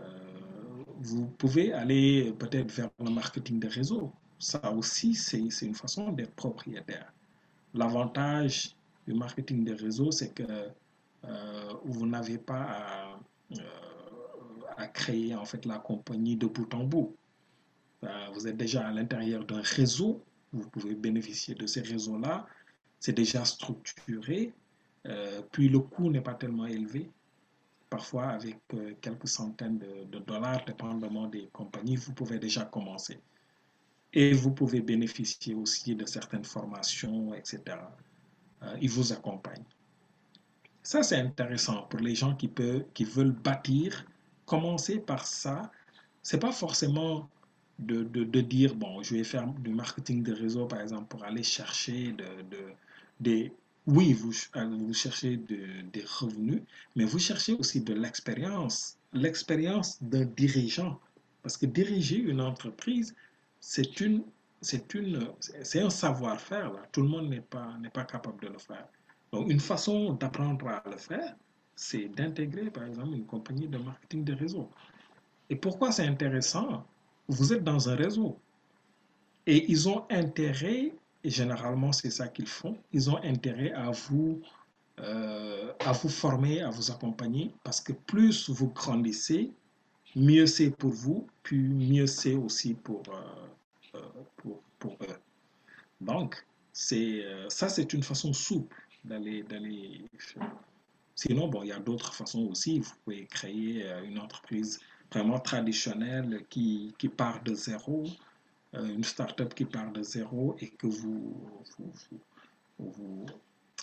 vous 0.99 1.27
pouvez 1.27 1.73
aller 1.73 2.33
peut-être 2.39 2.73
vers 2.73 2.91
le 2.99 3.11
marketing 3.11 3.61
des 3.61 3.69
réseaux. 3.69 4.13
Ça 4.39 4.73
aussi, 4.73 5.15
c'est 5.15 5.67
une 5.67 5.75
façon 5.75 6.11
d'être 6.11 6.35
propriétaire. 6.35 7.13
L'avantage 7.73 8.75
du 9.07 9.15
marketing 9.15 9.65
des 9.65 9.75
réseaux, 9.75 10.11
c'est 10.11 10.33
que 10.33 10.45
euh, 11.29 11.75
vous 11.85 12.07
n'avez 12.07 12.39
pas 12.39 12.63
à, 12.63 13.19
euh, 13.53 13.57
à, 14.77 14.87
créer 14.89 15.35
en 15.35 15.45
fait 15.45 15.65
la 15.65 15.79
compagnie 15.79 16.37
de 16.37 16.47
bout 16.47 16.73
en 16.75 16.85
bout. 16.85 17.17
Euh, 18.03 18.27
vous 18.35 18.47
êtes 18.47 18.57
déjà 18.57 18.87
à 18.87 18.93
l'intérieur 18.93 19.45
d'un 19.45 19.63
réseau, 19.63 20.23
vous 20.53 20.69
pouvez 20.69 20.95
bénéficier 20.95 21.55
de 21.55 21.67
ces 21.67 21.81
réseaux-là, 21.81 22.47
c'est 23.01 23.13
déjà 23.13 23.45
structuré, 23.45 24.53
puis 25.53 25.69
le 25.69 25.81
coût 25.81 26.11
n'est 26.11 26.23
pas 26.23 26.33
tellement 26.35 26.65
élevé. 26.65 27.11
Parfois, 27.91 28.29
avec 28.29 28.57
quelques 29.03 29.29
centaines 29.29 29.79
de, 29.79 30.19
dollars, 30.21 30.65
dépendamment 30.65 31.27
des 31.27 31.49
compagnies, 31.53 31.97
vous 31.97 32.15
pouvez 32.15 32.39
déjà 32.39 32.65
commencer. 32.65 33.21
Et 34.15 34.33
vous 34.33 34.53
pouvez 34.53 34.81
bénéficier 34.81 35.55
aussi 35.55 35.95
de 35.95 36.07
certaines 36.07 36.45
formations, 36.45 37.35
etc. 37.35 37.61
Ils 38.81 38.89
vous 38.89 39.13
accompagnent. 39.13 39.67
Ça, 40.85 41.03
c'est 41.03 41.17
intéressant 41.17 41.83
pour 41.85 42.01
les 42.01 42.15
gens 42.15 42.37
qui, 42.37 42.51
veulent 43.05 43.33
bâtir. 43.33 44.05
Commencer 44.45 44.99
par 44.99 45.27
ça. 45.27 45.73
C'est 46.23 46.39
pas 46.39 46.53
forcément 46.53 47.29
de, 47.79 48.05
de, 48.05 48.25
de, 48.25 48.41
dire, 48.43 48.75
bon, 48.75 49.03
je 49.03 49.17
vais 49.17 49.25
faire 49.25 49.47
du 49.47 49.71
marketing 49.71 50.23
de 50.23 50.35
réseau, 50.35 50.67
par 50.67 50.83
exemple, 50.83 51.07
pour 51.09 51.25
aller 51.25 51.43
chercher 51.43 52.13
de, 52.13 52.27
des... 53.19 53.53
Oui, 53.87 54.13
vous, 54.13 54.33
cherchez 54.93 55.39
des 55.39 56.05
revenus, 56.21 56.63
mais 56.97 57.05
vous 57.05 57.19
cherchez 57.19 57.55
aussi 57.55 57.81
de 57.81 57.95
l'expérience, 57.95 58.99
l'expérience 59.13 60.03
d'un 60.03 60.25
dirigeant. 60.25 61.01
Parce 61.43 61.57
que 61.57 61.67
diriger 61.67 62.19
une 62.19 62.41
entreprise, 62.43 63.15
c'est 63.61 63.87
un 65.77 65.91
savoir-faire. 65.91 66.73
Tout 66.93 67.03
le 67.03 67.09
monde 67.09 67.31
n'est 67.31 67.41
pas 67.91 68.05
capable 68.05 68.43
de 68.43 68.49
le 68.49 68.59
faire. 68.59 68.87
Donc, 69.35 69.51
une 69.51 69.59
façon 69.59 70.13
d'apprendre 70.13 70.69
à 70.69 70.83
le 70.89 70.97
faire, 70.97 71.35
c'est 71.75 72.07
d'intégrer, 72.07 72.71
par 72.71 72.85
exemple, 72.85 73.15
une 73.15 73.27
compagnie 73.27 73.67
de 73.67 73.79
marketing 73.79 74.23
de 74.23 74.33
réseau. 74.33 74.71
Et 75.51 75.57
pourquoi 75.57 75.91
c'est 75.91 76.07
intéressant? 76.07 76.87
Vous 77.27 77.53
êtes 77.53 77.65
dans 77.65 77.89
un 77.89 77.97
réseau. 77.97 78.39
Et 79.47 79.69
ils 79.69 79.89
ont 79.89 80.05
intérêt, 80.09 80.93
et 81.25 81.31
généralement 81.31 81.93
c'est 81.93 82.11
ça 82.11 82.29
qu'ils 82.29 82.47
font, 82.47 82.79
ils 82.93 83.11
ont 83.11 83.21
intérêt 83.25 83.73
à 83.73 83.91
vous, 83.91 84.41
euh, 85.01 85.73
à 85.81 85.91
vous 85.91 86.09
former, 86.09 86.63
à 86.63 86.71
vous 86.71 86.93
accompagner, 86.93 87.53
parce 87.65 87.81
que 87.81 87.93
plus 87.93 88.49
vous 88.49 88.69
grandissez, 88.69 89.51
mieux 90.15 90.47
c'est 90.47 90.71
pour 90.71 90.93
vous, 90.93 91.27
puis 91.43 91.59
mieux 91.59 92.07
c'est 92.07 92.35
aussi 92.35 92.75
pour, 92.75 93.03
euh, 93.95 93.99
pour, 94.37 94.61
pour, 94.79 94.93
eux. 95.03 95.19
Donc, 96.01 96.47
ça 96.73 97.69
c'est 97.69 97.93
une 97.93 98.03
façon 98.05 98.33
souple 98.33 98.84
d'aller, 99.05 99.43
d'aller 99.43 100.05
Sinon, 101.15 101.49
bon, 101.49 101.63
il 101.63 101.69
y 101.69 101.73
a 101.73 101.79
d'autres 101.79 102.13
façons 102.13 102.49
aussi. 102.51 102.81
Vous 102.81 102.93
pouvez 103.05 103.27
créer 103.27 103.87
une 104.05 104.19
entreprise 104.19 104.81
vraiment 105.13 105.39
traditionnelle 105.39 106.45
qui, 106.51 106.93
qui 106.99 107.09
part 107.09 107.41
de 107.45 107.55
zéro, 107.55 108.05
une 108.73 109.05
start-up 109.05 109.55
qui 109.55 109.65
part 109.65 109.93
de 109.93 110.03
zéro 110.03 110.57
et 110.61 110.71
que 110.71 110.89
vous, 110.89 111.37
vous, 111.79 111.93
vous, 112.79 113.27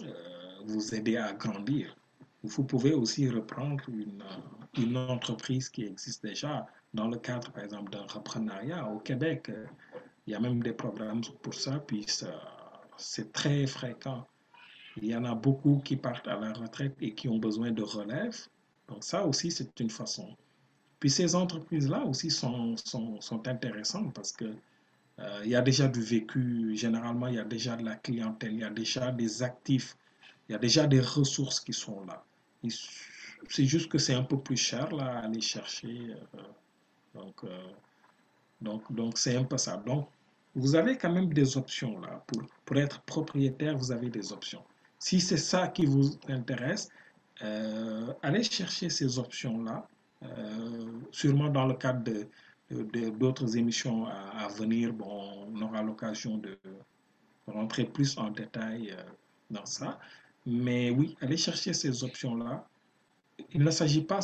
euh, 0.02 0.60
vous 0.66 0.96
aidez 0.96 1.18
à 1.18 1.34
grandir. 1.34 1.96
Vous 2.44 2.64
pouvez 2.64 2.94
aussi 2.94 3.30
reprendre 3.30 3.84
une, 3.90 4.24
une 4.78 4.98
entreprise 4.98 5.70
qui 5.70 5.84
existe 5.84 6.24
déjà 6.24 6.68
dans 6.94 7.08
le 7.08 7.18
cadre, 7.18 7.52
par 7.52 7.64
exemple, 7.64 7.92
d'un 7.92 8.06
reprenariat 8.08 8.88
au 8.88 9.00
Québec. 9.00 9.52
Il 10.26 10.34
y 10.34 10.36
a 10.36 10.40
même 10.40 10.62
des 10.62 10.74
programmes 10.74 11.22
pour 11.42 11.54
ça, 11.54 11.80
puis 11.80 12.06
c'est 12.98 13.32
très 13.32 13.68
fréquent. 13.68 14.28
Il 14.98 15.06
y 15.06 15.16
en 15.16 15.24
a 15.24 15.36
beaucoup 15.36 15.82
qui 15.84 15.96
partent 15.96 16.28
à 16.28 16.38
la 16.38 16.54
retraite 16.54 16.96
et 17.00 17.14
qui 17.14 17.30
ont 17.30 17.38
besoin 17.38 17.72
de 17.72 17.84
relève. 17.84 18.36
Donc 18.88 19.04
ça 19.04 19.26
aussi, 19.26 19.52
c'est 19.52 19.80
une 19.80 19.90
façon. 19.90 20.36
Puis 21.00 21.10
ces 21.10 21.34
entreprises-là 21.34 22.06
aussi 22.06 22.30
sont, 22.30 22.76
sont, 22.78 23.20
sont, 23.22 23.48
intéressantes 23.48 24.14
parce 24.14 24.32
que 24.32 24.54
euh, 25.20 25.42
il 25.44 25.50
y 25.50 25.56
a 25.56 25.62
déjà 25.62 25.88
du 25.88 26.02
vécu, 26.02 26.76
généralement 26.76 27.28
il 27.28 27.36
y 27.36 27.40
a 27.40 27.44
déjà 27.44 27.76
de 27.76 27.84
la 27.84 27.96
clientèle, 27.96 28.54
il 28.54 28.60
y 28.60 28.64
a 28.64 28.70
déjà 28.70 29.12
des 29.12 29.42
actifs, 29.42 29.98
il 30.48 30.52
y 30.52 30.56
a 30.56 30.60
déjà 30.60 30.86
des 30.86 31.02
ressources 31.02 31.60
qui 31.60 31.74
sont 31.74 32.06
là. 32.06 32.24
C'est 33.50 33.66
juste 33.66 33.90
que 33.90 33.98
c'est 33.98 34.14
un 34.14 34.24
peu 34.24 34.40
plus 34.40 34.58
cher 34.58 34.92
là, 34.94 35.18
à 35.18 35.20
aller 35.26 35.42
chercher. 35.42 36.16
Euh, 36.36 36.42
donc, 37.16 37.44
euh, 37.44 37.72
donc, 38.62 38.94
donc 38.94 39.18
c'est 39.18 39.36
un 39.36 39.44
peu 39.44 39.58
ça. 39.58 39.78
Donc, 39.78 40.08
vous 40.54 40.76
avez 40.76 40.98
quand 40.98 41.12
même 41.12 41.34
des 41.34 41.58
options 41.58 42.00
là. 42.00 42.24
Pour, 42.28 42.44
pour 42.66 42.78
être 42.78 43.02
propriétaire, 43.02 43.76
vous 43.76 43.92
avez 43.92 44.10
des 44.10 44.32
options. 44.32 44.64
Si 45.02 45.20
c'est 45.20 45.38
ça 45.38 45.68
qui 45.68 45.88
vous 45.88 46.12
intéresse, 46.28 46.90
euh, 47.42 48.14
allez 48.22 48.44
chercher 48.44 48.88
ces 48.92 49.18
options-là, 49.18 49.88
euh, 50.22 50.92
sûrement 51.10 51.50
dans 51.50 51.66
le 51.66 51.74
cadre 51.74 52.04
de, 52.04 53.10
d'autres 53.10 53.58
émissions 53.58 54.06
à, 54.06 54.48
venir, 54.50 54.94
bon, 54.94 55.48
on 55.52 55.62
aura 55.64 55.82
l'occasion 55.82 56.38
de 56.38 56.56
rentrer 57.48 57.86
plus 57.86 58.16
en 58.20 58.30
détail 58.30 58.92
euh, 58.92 59.04
dans 59.50 59.66
ça. 59.66 60.00
Mais 60.46 60.92
oui, 60.92 61.18
allez 61.22 61.38
chercher 61.38 61.74
ces 61.74 62.04
options-là. 62.04 62.68
Il 63.54 63.64
ne 63.64 63.72
s'agit 63.72 64.04
pas 64.04 64.22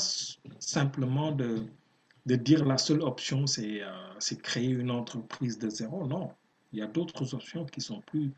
simplement 0.60 1.32
de, 1.32 1.63
de 2.28 2.36
dire 2.36 2.63
la 2.66 2.78
seule 2.78 3.02
option, 3.02 3.48
c'est 3.48 3.82
créer 4.44 4.70
une 4.70 4.92
entreprise 4.92 5.58
de 5.58 5.72
zéro. 5.72 6.06
Non, 6.06 6.30
il 6.72 6.78
y 6.78 6.82
a 6.84 6.88
d'autres 6.88 7.34
options 7.34 7.66
qui 7.66 7.82
sont 7.82 8.02
plus 8.02 8.32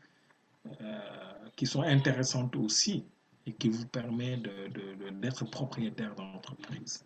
qui 1.56 1.66
sont 1.66 1.82
intéressantes 1.82 2.56
aussi 2.56 3.04
et 3.46 3.52
qui 3.52 3.68
vous 3.68 3.86
permettent 3.86 4.42
d'être 4.42 5.40
de, 5.40 5.44
de, 5.46 5.50
propriétaire 5.50 6.14
d'entreprise. 6.14 7.04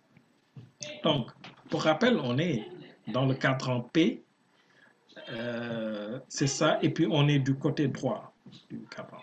Donc, 1.03 1.31
pour 1.71 1.83
rappel, 1.83 2.19
on 2.19 2.39
est 2.39 2.69
dans 3.09 3.27
le 3.27 3.35
cadre 3.35 3.71
en 3.71 3.81
P, 3.81 4.23
euh, 5.31 6.19
c'est 6.29 6.47
ça, 6.47 6.79
et 6.83 6.91
puis 6.91 7.07
on 7.11 7.29
est 7.29 7.39
du 7.39 7.55
côté 7.55 7.89
droit 7.89 8.33
du 8.69 8.81
cadran. 8.91 9.21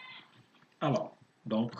Alors, 0.80 1.18
donc, 1.46 1.72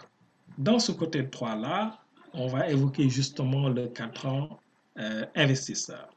dans 0.58 0.80
ce 0.80 0.92
côté 0.92 1.24
droit-là, 1.24 2.00
on 2.34 2.48
va 2.48 2.70
évoquer 2.70 3.10
justement 3.10 3.70
le 3.70 3.88
cadran 3.88 4.60
euh, 4.98 5.26
investisseur. 5.36 6.10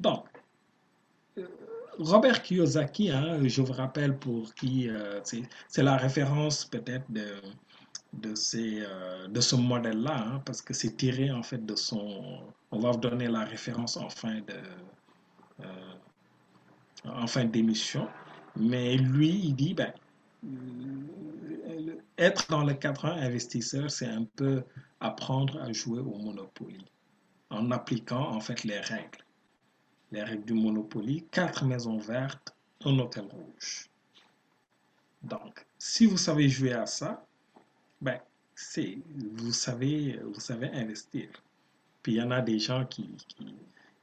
Donc, 0.00 0.27
Robert 1.98 2.42
Kiyosaki, 2.42 3.10
hein, 3.10 3.40
je 3.44 3.60
vous 3.60 3.72
rappelle 3.72 4.16
pour 4.16 4.54
qui 4.54 4.88
euh, 4.88 5.20
c'est 5.24 5.82
la 5.82 5.96
référence 5.96 6.64
peut-être 6.64 7.10
de, 7.10 7.26
euh, 8.54 9.40
ce 9.40 9.56
modèle-là, 9.56 10.16
hein, 10.16 10.40
parce 10.44 10.62
que 10.62 10.72
c'est 10.74 10.96
tiré 10.96 11.32
en 11.32 11.42
fait 11.42 11.66
de 11.66 11.74
son... 11.74 12.40
On 12.70 12.78
va 12.78 12.92
vous 12.92 13.00
donner 13.00 13.26
la 13.26 13.44
référence 13.44 13.96
en 13.96 14.08
fin 14.10 14.40
euh, 17.04 17.44
d'émission. 17.44 18.08
Mais 18.54 18.96
lui, 18.96 19.30
il 19.30 19.56
dit, 19.56 19.74
ben, 19.74 19.92
être 22.16 22.48
dans 22.48 22.62
le 22.62 22.74
cadre 22.74 23.06
investisseur, 23.06 23.90
c'est 23.90 24.06
un 24.06 24.24
peu 24.36 24.62
apprendre 25.00 25.60
à 25.60 25.72
jouer 25.72 25.98
au 26.00 26.16
Monopoly 26.18 26.84
en 27.50 27.72
appliquant 27.72 28.28
en 28.34 28.40
fait 28.40 28.62
les 28.64 28.78
règles 28.78 29.24
les 30.12 30.22
règles 30.22 30.44
du 30.44 30.54
Monopoly, 30.54 31.24
quatre 31.30 31.64
maisons 31.64 31.98
vertes, 31.98 32.54
un 32.84 32.98
hôtel 32.98 33.24
rouge. 33.24 33.88
Donc, 35.22 35.66
si 35.78 36.06
vous 36.06 36.16
savez 36.16 36.48
jouer 36.48 36.72
à 36.72 36.86
ça, 36.86 37.24
ben, 38.00 38.18
c'est, 38.54 38.98
vous 39.36 39.52
savez, 39.52 40.18
vous 40.24 40.40
savez 40.40 40.70
investir. 40.70 41.28
Puis 42.02 42.14
il 42.14 42.18
y 42.18 42.22
en 42.22 42.30
a 42.30 42.40
des 42.40 42.58
gens 42.58 42.84
qui, 42.86 43.10
qui, 43.28 43.54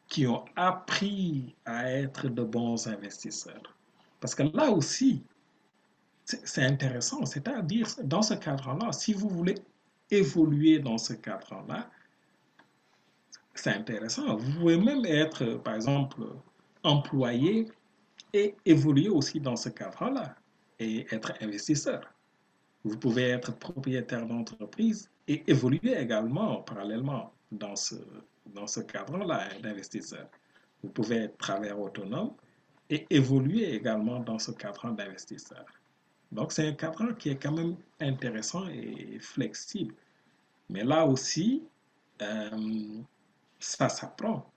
qui, 0.07 0.27
ont 0.27 0.45
appris 0.55 1.55
à 1.65 1.89
être 1.91 2.29
de 2.29 2.43
bons 2.43 2.87
investisseurs. 2.87 3.75
Parce 4.19 4.35
que 4.35 4.43
là 4.43 4.71
aussi, 4.71 5.23
c'est 6.25 6.63
intéressant. 6.63 7.25
C'est-à-dire, 7.25 7.87
dans 8.03 8.21
ce 8.21 8.33
cadre-là, 8.33 8.91
si 8.91 9.13
vous 9.13 9.29
voulez 9.29 9.55
évoluer 10.11 10.79
dans 10.79 10.97
ce 10.97 11.13
cadre-là, 11.13 11.89
c'est 13.55 13.71
intéressant. 13.71 14.35
Vous 14.35 14.59
pouvez 14.59 14.77
même 14.77 15.05
être, 15.05 15.55
par 15.63 15.75
exemple, 15.75 16.21
employé 16.83 17.67
et 18.33 18.55
évoluer 18.65 19.09
aussi 19.09 19.39
dans 19.39 19.55
ce 19.55 19.69
cadre-là. 19.69 20.35
et 20.77 21.05
être 21.13 21.31
investisseur. 21.41 22.01
Vous 22.83 22.97
pouvez 22.97 23.29
être 23.29 23.57
propriétaire 23.57 24.25
d'entreprise 24.27 25.09
et 25.27 25.41
évoluer 25.47 25.97
également 25.97 26.61
parallèlement 26.63 27.33
dans 27.51 27.77
ce, 27.77 27.95
dans 28.45 28.67
ce 28.67 28.81
cadre-là 28.81 29.47
d'investisseur. 29.63 30.27
Vous 30.83 30.89
pouvez 30.89 31.15
être 31.15 31.37
travailleur 31.37 31.79
autonome 31.79 32.33
et 32.89 33.07
évoluer 33.09 33.73
également 33.73 34.19
dans 34.19 34.37
ce 34.37 34.51
cadre 34.51 34.91
d'investisseur. 34.91 35.65
Donc 36.31 36.51
c'est 36.51 36.67
un 36.67 36.73
cadre 36.73 37.13
qui 37.13 37.29
est 37.29 37.41
quand 37.41 37.53
même 37.53 37.77
intéressant 38.01 38.67
et 38.67 39.17
flexible. 39.19 39.95
Mais 40.69 40.83
là 40.83 41.05
aussi, 41.05 41.63
euh, 42.21 43.01
ça 43.59 43.89
s'apprend. 43.89 44.49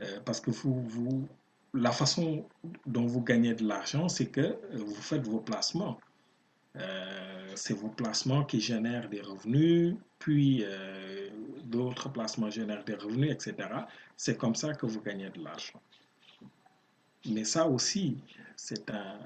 Euh, 0.00 0.20
parce 0.24 0.40
que 0.40 0.50
vous, 0.50 0.82
vous, 0.82 1.28
la 1.74 1.92
façon 1.92 2.46
dont 2.86 3.06
vous 3.06 3.22
gagnez 3.22 3.54
de 3.54 3.66
l'argent, 3.66 4.08
c'est 4.08 4.26
que 4.26 4.40
euh, 4.40 4.58
vous 4.72 4.94
faites 4.94 5.26
vos 5.26 5.40
placements. 5.40 5.98
c'est 7.54 7.74
vos 7.74 7.90
placements 7.90 8.44
qui 8.44 8.60
génèrent 8.60 9.08
des 9.10 9.20
revenus, 9.20 9.94
puis 10.18 10.64
d'autres 11.64 12.08
placements 12.08 12.48
génèrent 12.50 12.84
des 12.84 12.94
revenus, 12.94 13.30
etc. 13.30 13.68
C'est 14.16 14.38
comme 14.38 14.54
ça 14.54 14.72
que 14.72 14.86
vous 14.86 15.02
gagnez 15.02 15.28
de 15.28 15.44
l'argent. 15.44 15.80
Mais 17.26 17.44
ça 17.44 17.66
aussi, 17.68 18.16
c'est 18.56 18.90
un, 18.90 19.18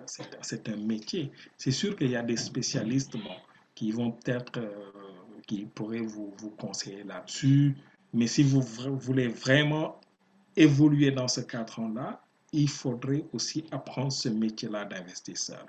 c'est 0.42 0.68
un 0.68 0.76
métier. 0.76 1.30
C'est 1.56 1.70
sûr 1.70 1.94
qu'il 1.96 2.10
y 2.10 2.16
a 2.16 2.22
des 2.22 2.36
spécialistes 2.36 3.16
qui 3.76 3.92
vont 3.92 4.10
peut-être, 4.10 4.60
qui 5.46 5.66
pourraient 5.66 6.08
vous, 6.14 6.34
vous 6.38 6.50
conseiller 6.50 7.04
là-dessus. 7.04 7.76
Mais 8.16 8.26
si 8.26 8.42
vous 8.42 8.62
voulez 8.62 9.28
vraiment 9.28 10.00
évoluer 10.56 11.10
dans 11.10 11.28
ce 11.28 11.42
cadre-là, 11.42 12.22
il 12.52 12.70
faudrait 12.70 13.26
aussi 13.34 13.66
apprendre 13.70 14.10
ce 14.10 14.30
métier-là 14.30 14.86
d'investisseur. 14.86 15.66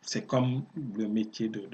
C'est 0.00 0.26
comme 0.26 0.64
le 0.96 1.06
métier 1.06 1.50
de, 1.50 1.68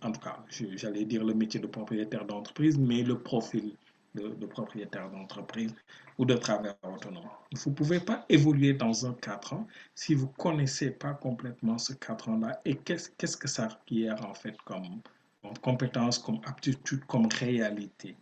en 0.00 0.12
tout 0.12 0.20
cas, 0.20 0.42
j'allais 0.48 1.04
dire 1.04 1.22
le 1.22 1.34
métier 1.34 1.60
de 1.60 1.66
propriétaire 1.66 2.24
d'entreprise, 2.24 2.78
mais 2.78 3.02
le 3.02 3.18
profil 3.18 3.76
de, 4.14 4.46
propriétaire 4.46 5.10
d'entreprise 5.10 5.74
ou 6.16 6.24
de 6.24 6.34
travailleur 6.34 6.78
autonome. 6.84 7.28
Vous 7.54 7.70
ne 7.70 7.74
pouvez 7.74 8.00
pas 8.00 8.24
évoluer 8.30 8.72
dans 8.72 9.04
un 9.04 9.12
cadre 9.12 9.66
si 9.94 10.14
vous 10.14 10.28
ne 10.28 10.42
connaissez 10.42 10.90
pas 10.90 11.12
complètement 11.12 11.76
ce 11.76 11.92
cadre-là 11.92 12.62
et 12.64 12.76
qu'est-ce 12.76 13.36
que 13.36 13.48
ça 13.48 13.68
requiert 13.68 14.24
en 14.24 14.32
fait 14.32 14.56
comme, 14.64 15.02
comme 15.42 15.58
compétence, 15.58 16.18
comme 16.18 16.40
aptitude, 16.46 17.04
comme 17.04 17.26
réalité. 17.26 18.16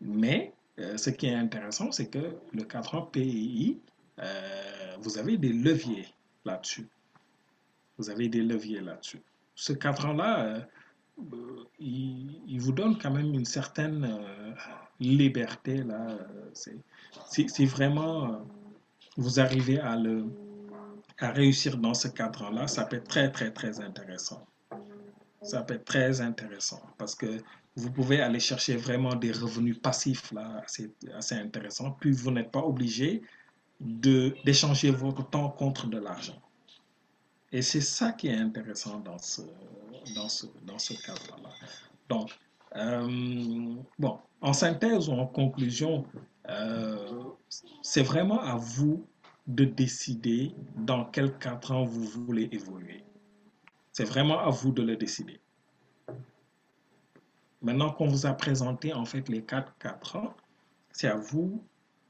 Mais 0.00 0.52
euh, 0.78 0.96
ce 0.96 1.10
qui 1.10 1.26
est 1.26 1.34
intéressant, 1.34 1.90
c'est 1.92 2.08
que 2.08 2.36
le 2.52 2.64
cadran 2.64 3.02
PII, 3.02 3.80
euh, 4.18 4.96
vous 5.00 5.18
avez 5.18 5.36
des 5.36 5.52
leviers 5.52 6.06
là-dessus. 6.44 6.88
Vous 7.98 8.10
avez 8.10 8.28
des 8.28 8.42
leviers 8.42 8.80
là-dessus. 8.80 9.20
Ce 9.54 9.72
cadran-là, 9.72 10.44
euh, 10.44 10.60
il, 11.80 12.58
vous 12.60 12.72
donne 12.72 12.96
quand 12.96 13.10
même 13.10 13.34
une 13.34 13.44
certaine 13.44 14.08
liberté. 15.00 15.82
Là. 15.82 16.16
Si, 16.52 17.66
vraiment 17.66 18.46
vous 19.16 19.40
arrivez 19.40 19.80
à, 19.80 19.96
à 21.18 21.30
réussir 21.32 21.76
dans 21.76 21.94
ce 21.94 22.06
cadre-là, 22.06 22.68
ça 22.68 22.84
peut 22.84 22.96
être 22.96 23.08
très, 23.08 23.32
très, 23.32 23.50
très 23.50 23.80
intéressant. 23.80 24.46
Ça 25.42 25.62
peut 25.62 25.74
être 25.74 25.84
très 25.84 26.20
intéressant 26.20 26.82
parce 26.98 27.16
que 27.16 27.38
vous 27.78 27.90
pouvez 27.92 28.20
aller 28.20 28.40
chercher 28.40 28.76
vraiment 28.76 29.14
des 29.14 29.32
revenus 29.32 29.78
passifs 29.78 30.32
là, 30.32 30.62
assez, 30.64 30.90
assez 31.14 31.36
intéressants. 31.36 31.92
Puis 32.00 32.10
vous 32.10 32.30
n'êtes 32.30 32.50
pas 32.50 32.60
obligé 32.60 33.22
d'échanger 33.80 34.90
votre 34.90 35.28
temps 35.30 35.50
contre 35.50 35.86
de 35.86 35.98
l'argent. 35.98 36.40
Et 37.52 37.62
c'est 37.62 37.80
ça 37.80 38.12
qui 38.12 38.26
est 38.28 38.36
intéressant 38.36 38.98
dans 38.98 39.18
ce, 39.18 39.42
dans 40.16 40.28
ce, 40.28 40.46
dans 40.64 40.78
ce 40.78 40.94
cadre-là. 40.94 41.50
Donc, 42.08 42.36
euh, 42.76 43.74
bon, 43.98 44.18
en 44.40 44.52
synthèse 44.52 45.08
ou 45.08 45.12
en 45.12 45.26
conclusion, 45.26 46.04
euh, 46.50 47.22
c'est 47.80 48.02
vraiment 48.02 48.40
à 48.40 48.56
vous 48.56 49.06
de 49.46 49.64
décider 49.64 50.52
dans 50.76 51.04
quel 51.06 51.38
cadre 51.38 51.84
vous 51.84 52.04
voulez 52.04 52.48
évoluer. 52.52 53.04
C'est 53.92 54.04
vraiment 54.04 54.40
à 54.40 54.50
vous 54.50 54.72
de 54.72 54.82
le 54.82 54.96
décider. 54.96 55.40
Maintenant 57.62 57.90
qu'on 57.90 58.08
vous 58.08 58.26
a 58.26 58.32
présenté 58.32 58.92
en 58.92 59.04
fait 59.04 59.28
les 59.28 59.42
quatre 59.42 60.16
ans, 60.16 60.34
c'est 60.92 61.08
à 61.08 61.16
vous 61.16 61.62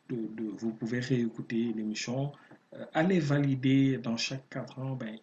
de, 0.08 0.50
vous 0.58 0.72
pouvez 0.72 1.00
réécouter 1.00 1.72
l'émission, 1.74 2.32
euh, 2.74 2.84
allez 2.94 3.20
valider 3.20 3.98
dans 3.98 4.16
chaque 4.16 4.48
quatre 4.48 4.78
ans. 4.78 4.94
Ben, 4.94 5.18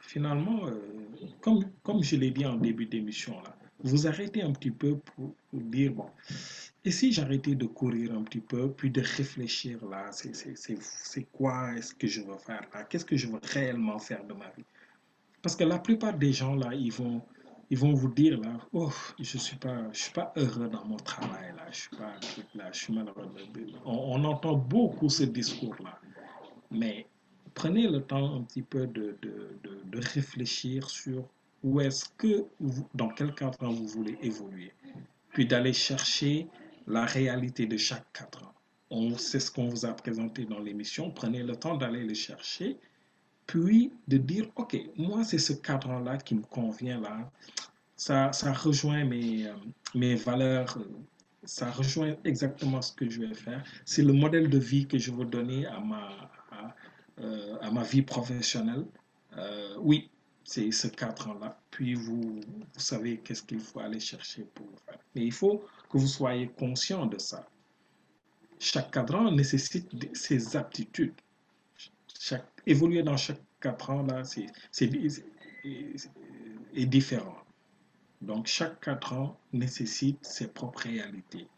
finalement, 0.00 0.66
euh, 0.66 0.80
comme, 1.40 1.64
comme 1.82 2.02
je 2.02 2.16
l'ai 2.16 2.30
dit 2.30 2.46
en 2.46 2.56
début 2.56 2.86
d'émission, 2.86 3.40
là, 3.42 3.56
vous 3.80 4.06
arrêtez 4.06 4.42
un 4.42 4.52
petit 4.52 4.70
peu 4.70 4.98
pour, 4.98 5.34
dire, 5.52 5.92
bon, 5.92 6.06
et 6.84 6.90
si 6.90 7.12
j'arrêtais 7.12 7.54
de 7.54 7.66
courir 7.66 8.12
un 8.14 8.22
petit 8.22 8.40
peu, 8.40 8.70
puis 8.70 8.90
de 8.90 9.00
réfléchir 9.00 9.84
là, 9.86 10.10
c'est 10.10 11.26
quoi 11.32 11.74
est-ce 11.76 11.94
que 11.94 12.06
je 12.06 12.22
veux 12.22 12.38
faire 12.38 12.66
là, 12.74 12.84
qu'est-ce 12.84 13.04
que 13.04 13.16
je 13.16 13.28
veux 13.28 13.40
réellement 13.42 13.98
faire 13.98 14.24
de 14.24 14.32
ma 14.32 14.50
vie? 14.50 14.64
Parce 15.42 15.54
que 15.54 15.64
la 15.64 15.78
plupart 15.78 16.14
des 16.14 16.32
gens 16.32 16.56
là, 16.56 16.74
ils 16.74 16.92
vont, 16.92 17.22
ils 17.70 17.78
vont 17.78 17.92
vous 17.92 18.08
dire 18.08 18.40
là, 18.40 18.58
oh, 18.72 18.90
je 19.18 19.38
suis 19.38 19.56
pas, 19.56 19.84
suis 19.92 20.12
pas 20.12 20.32
heureux 20.36 20.68
dans 20.68 20.84
mon 20.86 20.96
travail 20.96 21.52
là, 21.56 21.66
je 21.70 21.80
suis 21.80 21.96
pas 21.96 22.14
là, 22.54 22.70
je 22.72 22.78
suis 22.78 22.94
malheureux. 22.94 23.30
On, 23.84 24.24
entend 24.24 24.56
beaucoup 24.56 25.08
ce 25.08 25.24
discours 25.24 25.76
là, 25.84 25.98
mais 26.70 27.06
prenez 27.54 27.86
le 27.86 28.00
temps 28.02 28.36
un 28.36 28.42
petit 28.42 28.62
peu 28.62 28.86
de, 28.86 29.16
de, 29.22 29.58
de, 29.84 29.98
réfléchir 30.14 30.88
sur 30.88 31.24
où 31.62 31.80
est-ce 31.80 32.06
que, 32.16 32.46
dans 32.94 33.08
quel 33.08 33.34
cadre 33.34 33.68
vous 33.68 33.86
voulez 33.86 34.16
évoluer, 34.22 34.72
puis 35.32 35.44
d'aller 35.44 35.72
chercher 35.72 36.46
la 36.86 37.04
réalité 37.04 37.66
de 37.66 37.76
chaque 37.76 38.10
cadre. 38.12 38.54
Sait 39.18 39.40
ce 39.40 39.50
qu'on 39.50 39.68
vous 39.68 39.84
a 39.84 39.92
présenté 39.92 40.46
dans 40.46 40.60
l'émission. 40.60 41.10
Prenez 41.10 41.42
le 41.42 41.56
temps 41.56 41.76
d'aller 41.76 42.04
le 42.04 42.14
chercher 42.14 42.78
puis 43.48 43.90
de 44.06 44.18
dire, 44.18 44.46
OK, 44.56 44.76
moi, 44.96 45.24
c'est 45.24 45.38
ce 45.38 45.54
cadre-là 45.54 46.18
qui 46.18 46.34
me 46.34 46.42
convient 46.42 47.00
là. 47.00 47.32
Ça, 47.96 48.30
ça 48.32 48.52
rejoint 48.52 49.04
mes, 49.04 49.46
euh, 49.46 49.54
mes 49.94 50.14
valeurs, 50.14 50.78
ça 51.44 51.70
rejoint 51.70 52.14
exactement 52.24 52.82
ce 52.82 52.92
que 52.92 53.08
je 53.08 53.20
vais 53.22 53.34
faire. 53.34 53.64
C'est 53.86 54.02
le 54.02 54.12
modèle 54.12 54.50
de 54.50 54.58
vie 54.58 54.86
que 54.86 54.98
je 54.98 55.10
veux 55.10 55.24
donner 55.24 55.66
à 55.66 55.80
ma, 55.80 56.30
à, 56.52 56.76
euh, 57.20 57.70
ma 57.72 57.82
vie 57.84 58.02
professionnelle. 58.02 58.84
Euh, 59.38 59.76
oui, 59.80 60.10
c'est 60.44 60.70
ce 60.70 60.88
cadre-là. 60.88 61.58
Puis 61.70 61.94
vous, 61.94 62.40
vous 62.74 62.80
savez 62.80 63.16
qu'est-ce 63.24 63.42
qu'il 63.42 63.60
faut 63.60 63.80
aller 63.80 63.98
chercher 63.98 64.42
pour 64.54 64.66
faire. 64.84 64.98
Mais 65.14 65.24
il 65.24 65.32
faut 65.32 65.64
que 65.90 65.96
vous 65.96 66.06
soyez 66.06 66.48
conscient 66.48 67.06
de 67.06 67.18
ça. 67.18 67.48
Chaque 68.58 68.90
cadran 68.90 69.32
nécessite 69.32 69.88
ses 70.14 70.54
aptitudes 70.54 71.14
chaque, 72.18 72.57
évoluer 72.68 73.02
dans 73.02 73.16
chaque 73.16 73.40
quatre 73.60 73.90
ans, 73.90 74.06
est, 75.64 76.86
différent. 76.86 77.38
Donc, 78.20 78.46
chaque 78.46 78.80
quatre 78.80 79.12
ans 79.14 79.38
nécessite 79.52 80.18
ses 80.24 80.48
propres 80.48 80.82
réalités. 80.82 81.48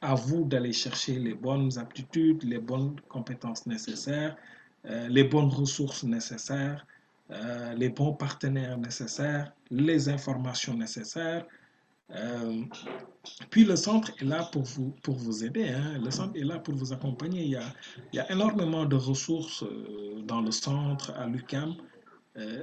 À 0.00 0.14
vous 0.14 0.44
d'aller 0.44 0.72
chercher 0.72 1.18
les 1.18 1.34
bonnes 1.34 1.78
aptitudes, 1.78 2.42
les 2.44 2.58
bonnes 2.58 3.00
compétences 3.08 3.66
nécessaires, 3.66 4.36
euh, 4.84 5.08
les 5.08 5.24
bonnes 5.24 5.48
ressources 5.48 6.02
nécessaires, 6.04 6.86
euh, 7.30 7.72
les 7.74 7.88
bons 7.88 8.12
partenaires 8.12 8.76
nécessaires, 8.78 9.52
les 9.70 10.08
informations 10.08 10.74
nécessaires, 10.74 11.46
euh, 12.14 12.62
puis 13.50 13.64
le 13.64 13.76
centre 13.76 14.12
est 14.20 14.24
là 14.24 14.44
pour 14.52 14.62
vous, 14.62 14.90
pour 15.02 15.16
vous 15.16 15.44
aider. 15.44 15.68
Hein. 15.68 15.98
Le 16.04 16.10
centre 16.10 16.36
est 16.36 16.44
là 16.44 16.58
pour 16.58 16.74
vous 16.74 16.92
accompagner. 16.92 17.42
Il 17.42 17.50
y 17.50 17.56
a, 17.56 17.72
il 18.12 18.16
y 18.16 18.20
a 18.20 18.30
énormément 18.30 18.84
de 18.84 18.96
ressources 18.96 19.62
euh, 19.62 20.20
dans 20.22 20.40
le 20.40 20.50
centre, 20.50 21.12
à 21.12 21.26
l'UCAM. 21.26 21.74
Euh, 22.36 22.62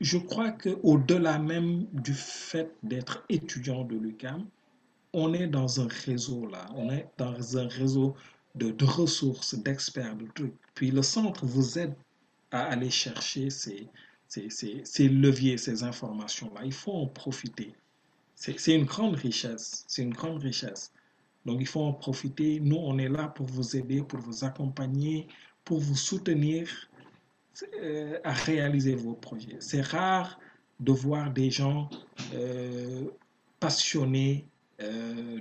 je 0.00 0.18
crois 0.18 0.50
qu'au-delà 0.50 1.38
même 1.38 1.86
du 1.92 2.12
fait 2.12 2.74
d'être 2.82 3.24
étudiant 3.28 3.84
de 3.84 3.96
l'UCAM, 3.96 4.46
on 5.12 5.32
est 5.32 5.46
dans 5.46 5.80
un 5.80 5.88
réseau 5.88 6.46
là. 6.48 6.66
On 6.74 6.90
est 6.90 7.08
dans 7.18 7.56
un 7.58 7.68
réseau 7.68 8.14
de, 8.54 8.70
de 8.70 8.84
ressources, 8.84 9.54
d'experts, 9.54 10.16
de 10.16 10.26
trucs. 10.34 10.54
Puis 10.74 10.90
le 10.90 11.02
centre 11.02 11.46
vous 11.46 11.78
aide 11.78 11.94
à 12.50 12.64
aller 12.64 12.90
chercher 12.90 13.50
ces, 13.50 13.88
ces, 14.28 14.48
ces, 14.84 15.08
leviers, 15.08 15.56
ces 15.58 15.82
informations-là. 15.82 16.62
Il 16.64 16.72
faut 16.72 16.92
en 16.92 17.06
profiter. 17.06 17.74
C'est 18.42 18.74
une 18.74 18.84
grande 18.84 19.14
richesse. 19.14 19.84
C'est 19.86 20.02
une 20.02 20.12
grande 20.12 20.42
richesse. 20.42 20.92
Donc, 21.46 21.60
il 21.60 21.66
faut 21.66 21.82
en 21.82 21.92
profiter. 21.92 22.58
Nous, 22.58 22.76
on 22.76 22.98
est 22.98 23.08
là 23.08 23.28
pour 23.28 23.46
vous 23.46 23.76
aider, 23.76 24.02
pour 24.02 24.18
vous 24.18 24.44
accompagner, 24.44 25.28
pour 25.64 25.78
vous 25.78 25.94
soutenir 25.94 26.68
euh, 27.80 28.18
à 28.24 28.32
réaliser 28.32 28.96
vos 28.96 29.14
projets. 29.14 29.56
C'est 29.60 29.82
rare 29.82 30.40
de 30.80 30.90
voir 30.90 31.30
des 31.30 31.50
gens 31.50 31.88
euh, 32.34 33.04
passionnés 33.60 34.44
euh, 34.80 35.38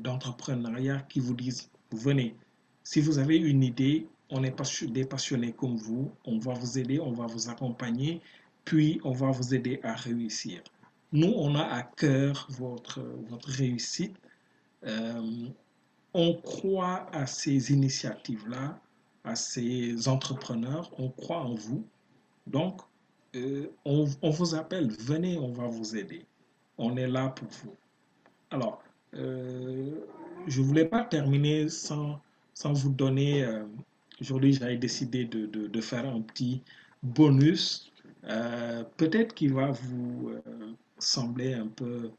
d'entrepreneuriat 0.00 0.98
qui 1.08 1.20
vous 1.20 1.34
disent, 1.34 1.70
venez, 1.92 2.36
si 2.82 3.00
vous 3.00 3.18
avez 3.18 3.38
une 3.38 3.62
idée, 3.62 4.06
on 4.28 4.44
est 4.44 4.54
des 4.88 5.04
passionnés 5.06 5.52
comme 5.52 5.76
vous, 5.76 6.10
on 6.26 6.38
va 6.38 6.52
vous 6.52 6.78
aider, 6.78 7.00
on 7.00 7.12
va 7.12 7.26
vous 7.26 7.48
accompagner, 7.48 8.20
puis 8.66 9.00
on 9.02 9.12
va 9.12 9.30
vous 9.30 9.54
aider 9.54 9.80
à 9.82 9.94
réussir. 9.94 10.62
Nous, 11.14 11.32
on 11.36 11.54
a 11.54 11.62
à 11.62 11.84
cœur 11.84 12.48
votre, 12.50 13.00
réussite. 13.46 14.16
Euh, 14.84 15.46
on 16.12 16.34
croit 16.34 17.06
à 17.12 17.28
ces 17.28 17.70
initiatives-là, 17.70 18.80
à 19.22 19.36
ces 19.36 20.08
entrepreneurs, 20.08 20.90
on 20.98 21.10
croit 21.10 21.38
en 21.38 21.54
vous. 21.54 21.86
Donc, 22.48 22.80
euh, 23.36 23.68
on, 23.84 24.04
vous 24.04 24.54
appelle, 24.56 24.90
venez, 24.90 25.38
on 25.38 25.52
va 25.52 25.68
vous 25.68 25.94
aider. 25.96 26.26
On 26.78 26.96
est 26.96 27.06
là 27.06 27.28
pour 27.28 27.46
vous. 27.62 27.76
Alors, 28.50 28.82
euh, 29.14 29.92
je 30.48 30.60
ne 30.60 30.66
voulais 30.66 30.84
pas 30.84 31.04
terminer 31.04 31.68
sans, 31.68 32.20
vous 32.64 32.90
donner, 32.90 33.48
aujourd'hui 34.20 34.52
j'avais 34.52 34.78
décidé 34.78 35.24
de, 35.24 35.80
faire 35.80 36.08
un 36.08 36.22
petit 36.22 36.60
bonus, 37.04 37.92
peut-être 38.96 39.32
qu'il 39.34 39.54
va 39.54 39.70
vous 39.70 40.32
sembler 41.04 41.54
un 41.54 41.66
peu, 41.66 42.10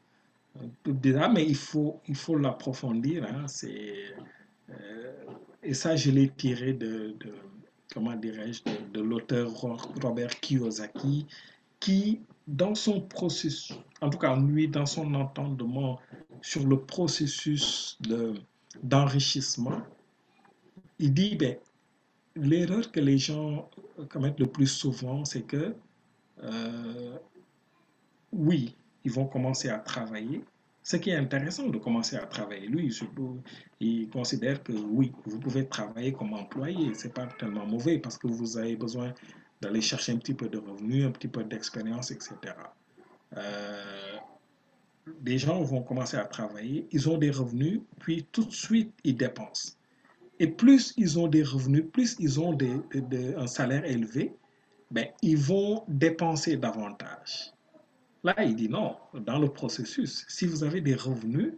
un 0.60 0.90
bizarre, 0.90 1.32
mais 1.32 1.44
il 1.46 1.56
faut, 1.56 2.00
il 2.08 2.14
faut 2.14 2.36
l'approfondir. 2.36 3.24
Hein, 3.24 3.46
et 5.62 5.74
ça, 5.74 5.96
je 5.96 6.10
l'ai 6.10 6.28
tiré 6.28 6.72
de, 6.72 7.14
de 7.20 7.32
comment 7.92 8.14
dirais-je, 8.14 8.62
de, 8.92 9.00
l'auteur 9.00 9.50
Robert 10.02 10.38
Kiyosaki, 10.40 11.26
qui, 11.80 12.20
dans 12.46 12.74
son 12.74 13.00
processus, 13.00 13.76
en 14.00 14.10
tout 14.10 14.18
cas 14.18 14.36
lui, 14.36 14.68
dans 14.68 14.86
son 14.86 15.14
entendement 15.14 15.98
sur 16.42 16.66
le 16.66 16.78
processus 16.78 17.98
d'enrichissement, 18.82 19.80
il 20.98 21.14
dit, 21.14 21.36
ben, 21.36 21.56
l'erreur 22.34 22.90
que 22.92 23.00
les 23.00 23.18
gens 23.18 23.70
commettent 24.10 24.40
le 24.40 24.46
plus 24.46 24.66
souvent, 24.66 25.24
c'est 25.24 25.42
que, 25.42 25.74
euh, 26.42 27.16
oui, 28.36 28.76
ils 29.04 29.12
vont 29.12 29.26
commencer 29.26 29.68
à 29.68 29.78
travailler, 29.78 30.44
ce 30.82 30.96
qui 30.96 31.10
est 31.10 31.16
intéressant 31.16 31.68
de 31.68 31.78
commencer 31.78 32.16
à 32.16 32.26
travailler. 32.26 32.68
Lui, 32.68 32.94
il 33.80 34.08
considère 34.08 34.62
que 34.62 34.72
oui, 34.72 35.12
vous 35.24 35.40
pouvez 35.40 35.66
travailler 35.66 36.12
comme 36.12 36.32
employé. 36.32 36.94
Ce 36.94 37.06
n'est 37.06 37.12
pas 37.12 37.26
tellement 37.38 37.66
mauvais 37.66 37.98
parce 37.98 38.18
que 38.18 38.28
vous 38.28 38.56
avez 38.56 38.76
besoin 38.76 39.12
d'aller 39.60 39.80
chercher 39.80 40.12
un 40.12 40.18
petit 40.18 40.34
peu 40.34 40.48
de 40.48 40.58
revenus, 40.58 41.04
un 41.04 41.10
petit 41.10 41.28
peu 41.28 41.42
d'expérience, 41.42 42.10
etc. 42.10 42.36
Euh, 43.36 44.16
des 45.20 45.38
gens 45.38 45.62
vont 45.62 45.82
commencer 45.82 46.16
à 46.16 46.24
travailler, 46.24 46.86
ils 46.92 47.08
ont 47.08 47.18
des 47.18 47.30
revenus, 47.30 47.80
puis 47.98 48.26
tout 48.32 48.44
de 48.44 48.52
suite, 48.52 48.92
ils 49.04 49.16
dépensent. 49.16 49.76
Et 50.38 50.48
plus 50.48 50.92
ils 50.96 51.18
ont 51.18 51.28
des 51.28 51.42
revenus, 51.42 51.84
plus 51.92 52.16
ils 52.18 52.40
ont 52.40 52.56
un 53.36 53.46
salaire 53.46 53.84
élevé, 53.84 54.34
ben, 54.90 55.06
ils 55.22 55.38
vont 55.38 55.84
dépenser 55.88 56.56
davantage. 56.56 57.52
Là, 58.26 58.34
il 58.42 58.56
dit 58.56 58.68
non, 58.68 58.96
dans 59.14 59.38
le 59.38 59.48
processus, 59.48 60.24
si 60.26 60.48
vous 60.48 60.64
avez 60.64 60.80
des 60.80 60.96
revenus, 60.96 61.52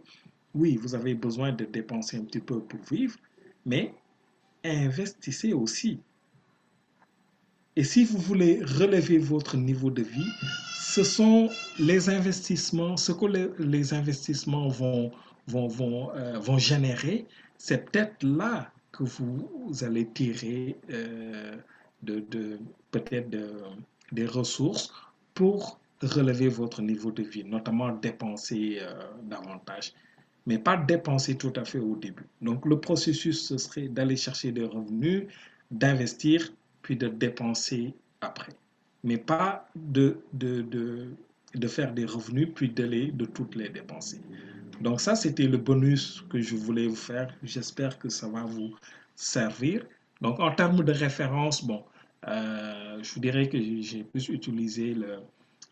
oui, 0.53 0.77
vous 0.77 0.93
avez 0.93 1.15
besoin 1.15 1.51
de 1.51 1.65
dépenser 1.65 2.17
un 2.17 2.23
petit 2.25 2.41
peu 2.41 2.59
pour 2.59 2.79
vivre, 2.91 3.17
mais 3.65 3.95
investissez 4.63 5.51
aussi. 5.51 5.99
Et 7.75 7.83
si 7.83 8.03
vous 8.05 8.19
voulez 8.19 8.63
relever 8.63 9.17
votre 9.17 9.57
niveau 9.57 9.89
de 9.89 10.03
vie, 10.03 10.31
ce 10.75 11.03
sont 11.03 11.49
les 11.79 12.07
investissements, 12.07 12.97
ce 12.97 13.13
que 13.13 13.25
les, 13.57 13.93
investissements 13.95 14.67
vont, 14.67 15.09
vont, 15.47 15.67
vont, 15.67 16.11
euh, 16.13 16.37
vont 16.37 16.59
générer, 16.59 17.25
c'est 17.57 17.89
peut-être 17.89 18.21
là 18.21 18.71
que 18.91 19.01
vous, 19.01 19.73
allez 19.81 20.05
tirer 20.05 20.77
euh, 20.91 21.55
de, 22.03 22.19
de 22.29 22.59
peut-être 22.91 23.35
des 24.11 24.25
ressources 24.27 24.93
pour 25.33 25.79
relever 26.07 26.47
votre 26.47 26.81
niveau 26.81 27.11
de 27.11 27.23
vie, 27.23 27.43
notamment 27.43 27.89
dépenser 27.89 28.79
euh, 28.81 28.93
davantage, 29.23 29.93
mais 30.45 30.57
pas 30.57 30.77
dépenser 30.77 31.35
tout 31.35 31.53
à 31.55 31.65
fait 31.65 31.79
au 31.79 31.95
début. 31.95 32.25
Donc 32.41 32.65
le 32.65 32.79
processus, 32.79 33.47
ce 33.47 33.57
serait 33.57 33.87
d'aller 33.87 34.15
chercher 34.15 34.51
des 34.51 34.63
revenus, 34.63 35.27
d'investir, 35.71 36.51
puis 36.81 36.95
de 36.95 37.07
dépenser 37.07 37.93
après. 38.21 38.53
Mais 39.03 39.17
pas 39.17 39.69
de, 39.75 40.17
de, 40.33 40.61
de, 40.61 41.09
de 41.53 41.67
faire 41.67 41.93
des 41.93 42.05
revenus, 42.05 42.49
puis 42.55 42.69
de, 42.69 42.83
les, 42.83 43.11
de 43.11 43.25
toutes 43.25 43.55
les 43.55 43.69
dépenser. 43.69 44.21
Donc 44.81 45.01
ça, 45.01 45.15
c'était 45.15 45.47
le 45.47 45.57
bonus 45.57 46.23
que 46.29 46.39
je 46.41 46.55
voulais 46.55 46.87
vous 46.87 46.95
faire. 46.95 47.33
J'espère 47.43 47.99
que 47.99 48.07
ça 48.09 48.27
va 48.27 48.43
vous 48.43 48.73
servir. 49.15 49.85
Donc 50.21 50.39
en 50.39 50.51
termes 50.51 50.83
de 50.83 50.91
référence, 50.91 51.65
bon, 51.65 51.83
euh, 52.27 52.99
je 53.01 53.13
vous 53.13 53.19
dirais 53.19 53.47
que 53.49 53.57
j'ai 53.81 54.03
plus 54.03 54.29
utilisé 54.29 54.93
le, 54.93 55.19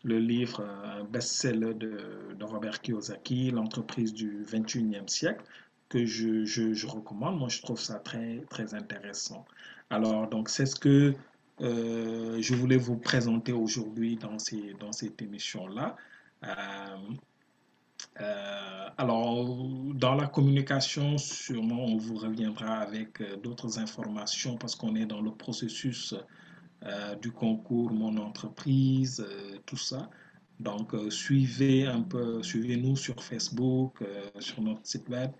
le 0.04 0.18
livre 0.18 0.64
un 0.84 1.04
best-seller 1.04 1.74
de, 1.74 2.36
Robert 2.40 2.80
Kiyosaki, 2.80 3.50
L'entreprise 3.50 4.12
du 4.12 4.44
21e 4.44 5.08
siècle, 5.08 5.44
que 5.88 6.04
je, 6.04 6.44
je, 6.44 6.86
recommande. 6.86 7.38
Moi, 7.38 7.48
je 7.48 7.62
trouve 7.62 7.80
ça 7.80 7.98
très, 7.98 8.44
très 8.50 8.74
intéressant. 8.74 9.44
Alors, 9.90 10.28
donc, 10.28 10.48
c'est 10.48 10.66
ce 10.66 10.76
que 10.76 11.14
euh, 11.60 12.38
je 12.40 12.54
voulais 12.54 12.76
vous 12.76 12.96
présenter 12.96 13.52
aujourd'hui 13.52 14.16
dans, 14.16 14.38
ces, 14.38 14.74
dans 14.78 14.92
cette 14.92 15.20
émission-là. 15.20 15.96
Euh, 16.44 16.48
euh, 18.20 18.88
alors, 18.96 19.44
dans 19.94 20.14
la 20.14 20.26
communication, 20.26 21.18
sûrement, 21.18 21.84
on 21.84 21.96
vous 21.96 22.16
reviendra 22.16 22.76
avec 22.76 23.22
d'autres 23.42 23.78
informations 23.78 24.56
parce 24.56 24.76
qu'on 24.76 24.94
est 24.94 25.06
dans 25.06 25.20
le 25.20 25.32
processus 25.32 26.14
euh, 26.84 27.16
du 27.16 27.32
concours 27.32 27.90
Mon 27.90 28.16
entreprise, 28.18 29.18
euh, 29.20 29.47
tout 29.68 29.76
ça. 29.76 30.10
Donc, 30.60 30.94
euh, 30.94 31.10
suivez 31.10 31.86
un 31.86 32.02
peu, 32.02 32.42
suivez-nous 32.42 32.96
sur 32.96 33.22
Facebook, 33.22 34.02
sur 34.40 34.60
notre 34.62 34.84
site 34.84 35.08
web. 35.08 35.30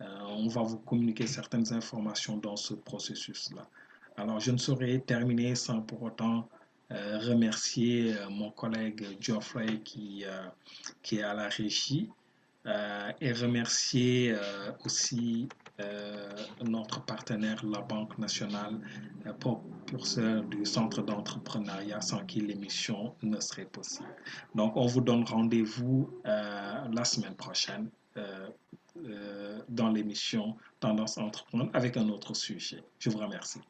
on 0.00 0.48
va 0.48 0.62
vous 0.62 0.78
communiquer 0.78 1.26
certaines 1.26 1.72
informations 1.72 2.36
dans 2.36 2.56
ce 2.56 2.74
processus-là. 2.74 3.66
Alors, 4.16 4.40
je 4.40 4.50
ne 4.50 4.58
saurais 4.58 4.98
terminer 4.98 5.54
sans 5.54 5.80
pour 5.80 6.02
autant 6.02 6.48
remercier 6.90 8.14
mon 8.30 8.50
collègue 8.50 9.02
Geoffrey 9.20 9.80
qui, 9.84 10.24
qui 11.02 11.16
est 11.18 11.22
à 11.22 11.34
la 11.34 11.48
régie 11.48 12.08
et 13.20 13.32
remercier 13.32 14.34
aussi 14.84 15.48
euh, 15.50 15.67
notre 16.64 17.04
partenaire, 17.04 17.64
la 17.64 17.80
Banque 17.80 18.18
nationale, 18.18 18.80
euh, 19.26 19.32
propulseur 19.32 20.42
du 20.44 20.64
centre 20.64 21.02
d'entrepreneuriat 21.02 22.00
sans 22.00 22.24
qui 22.26 22.40
l'émission 22.40 23.14
ne 23.22 23.38
serait 23.40 23.64
possible. 23.64 24.08
Donc, 24.54 24.76
on 24.76 24.86
vous 24.86 25.00
donne 25.00 25.24
rendez-vous 25.24 26.10
euh, 26.26 26.88
la 26.92 27.04
semaine 27.04 27.34
prochaine 27.34 27.90
dans 29.68 29.90
l'émission 29.90 30.56
Tendance 30.80 31.18
entreprendre 31.18 31.70
avec 31.72 31.96
un 31.96 32.08
autre 32.08 32.34
sujet. 32.34 32.82
Je 32.98 33.10
vous 33.10 33.18
remercie. 33.18 33.60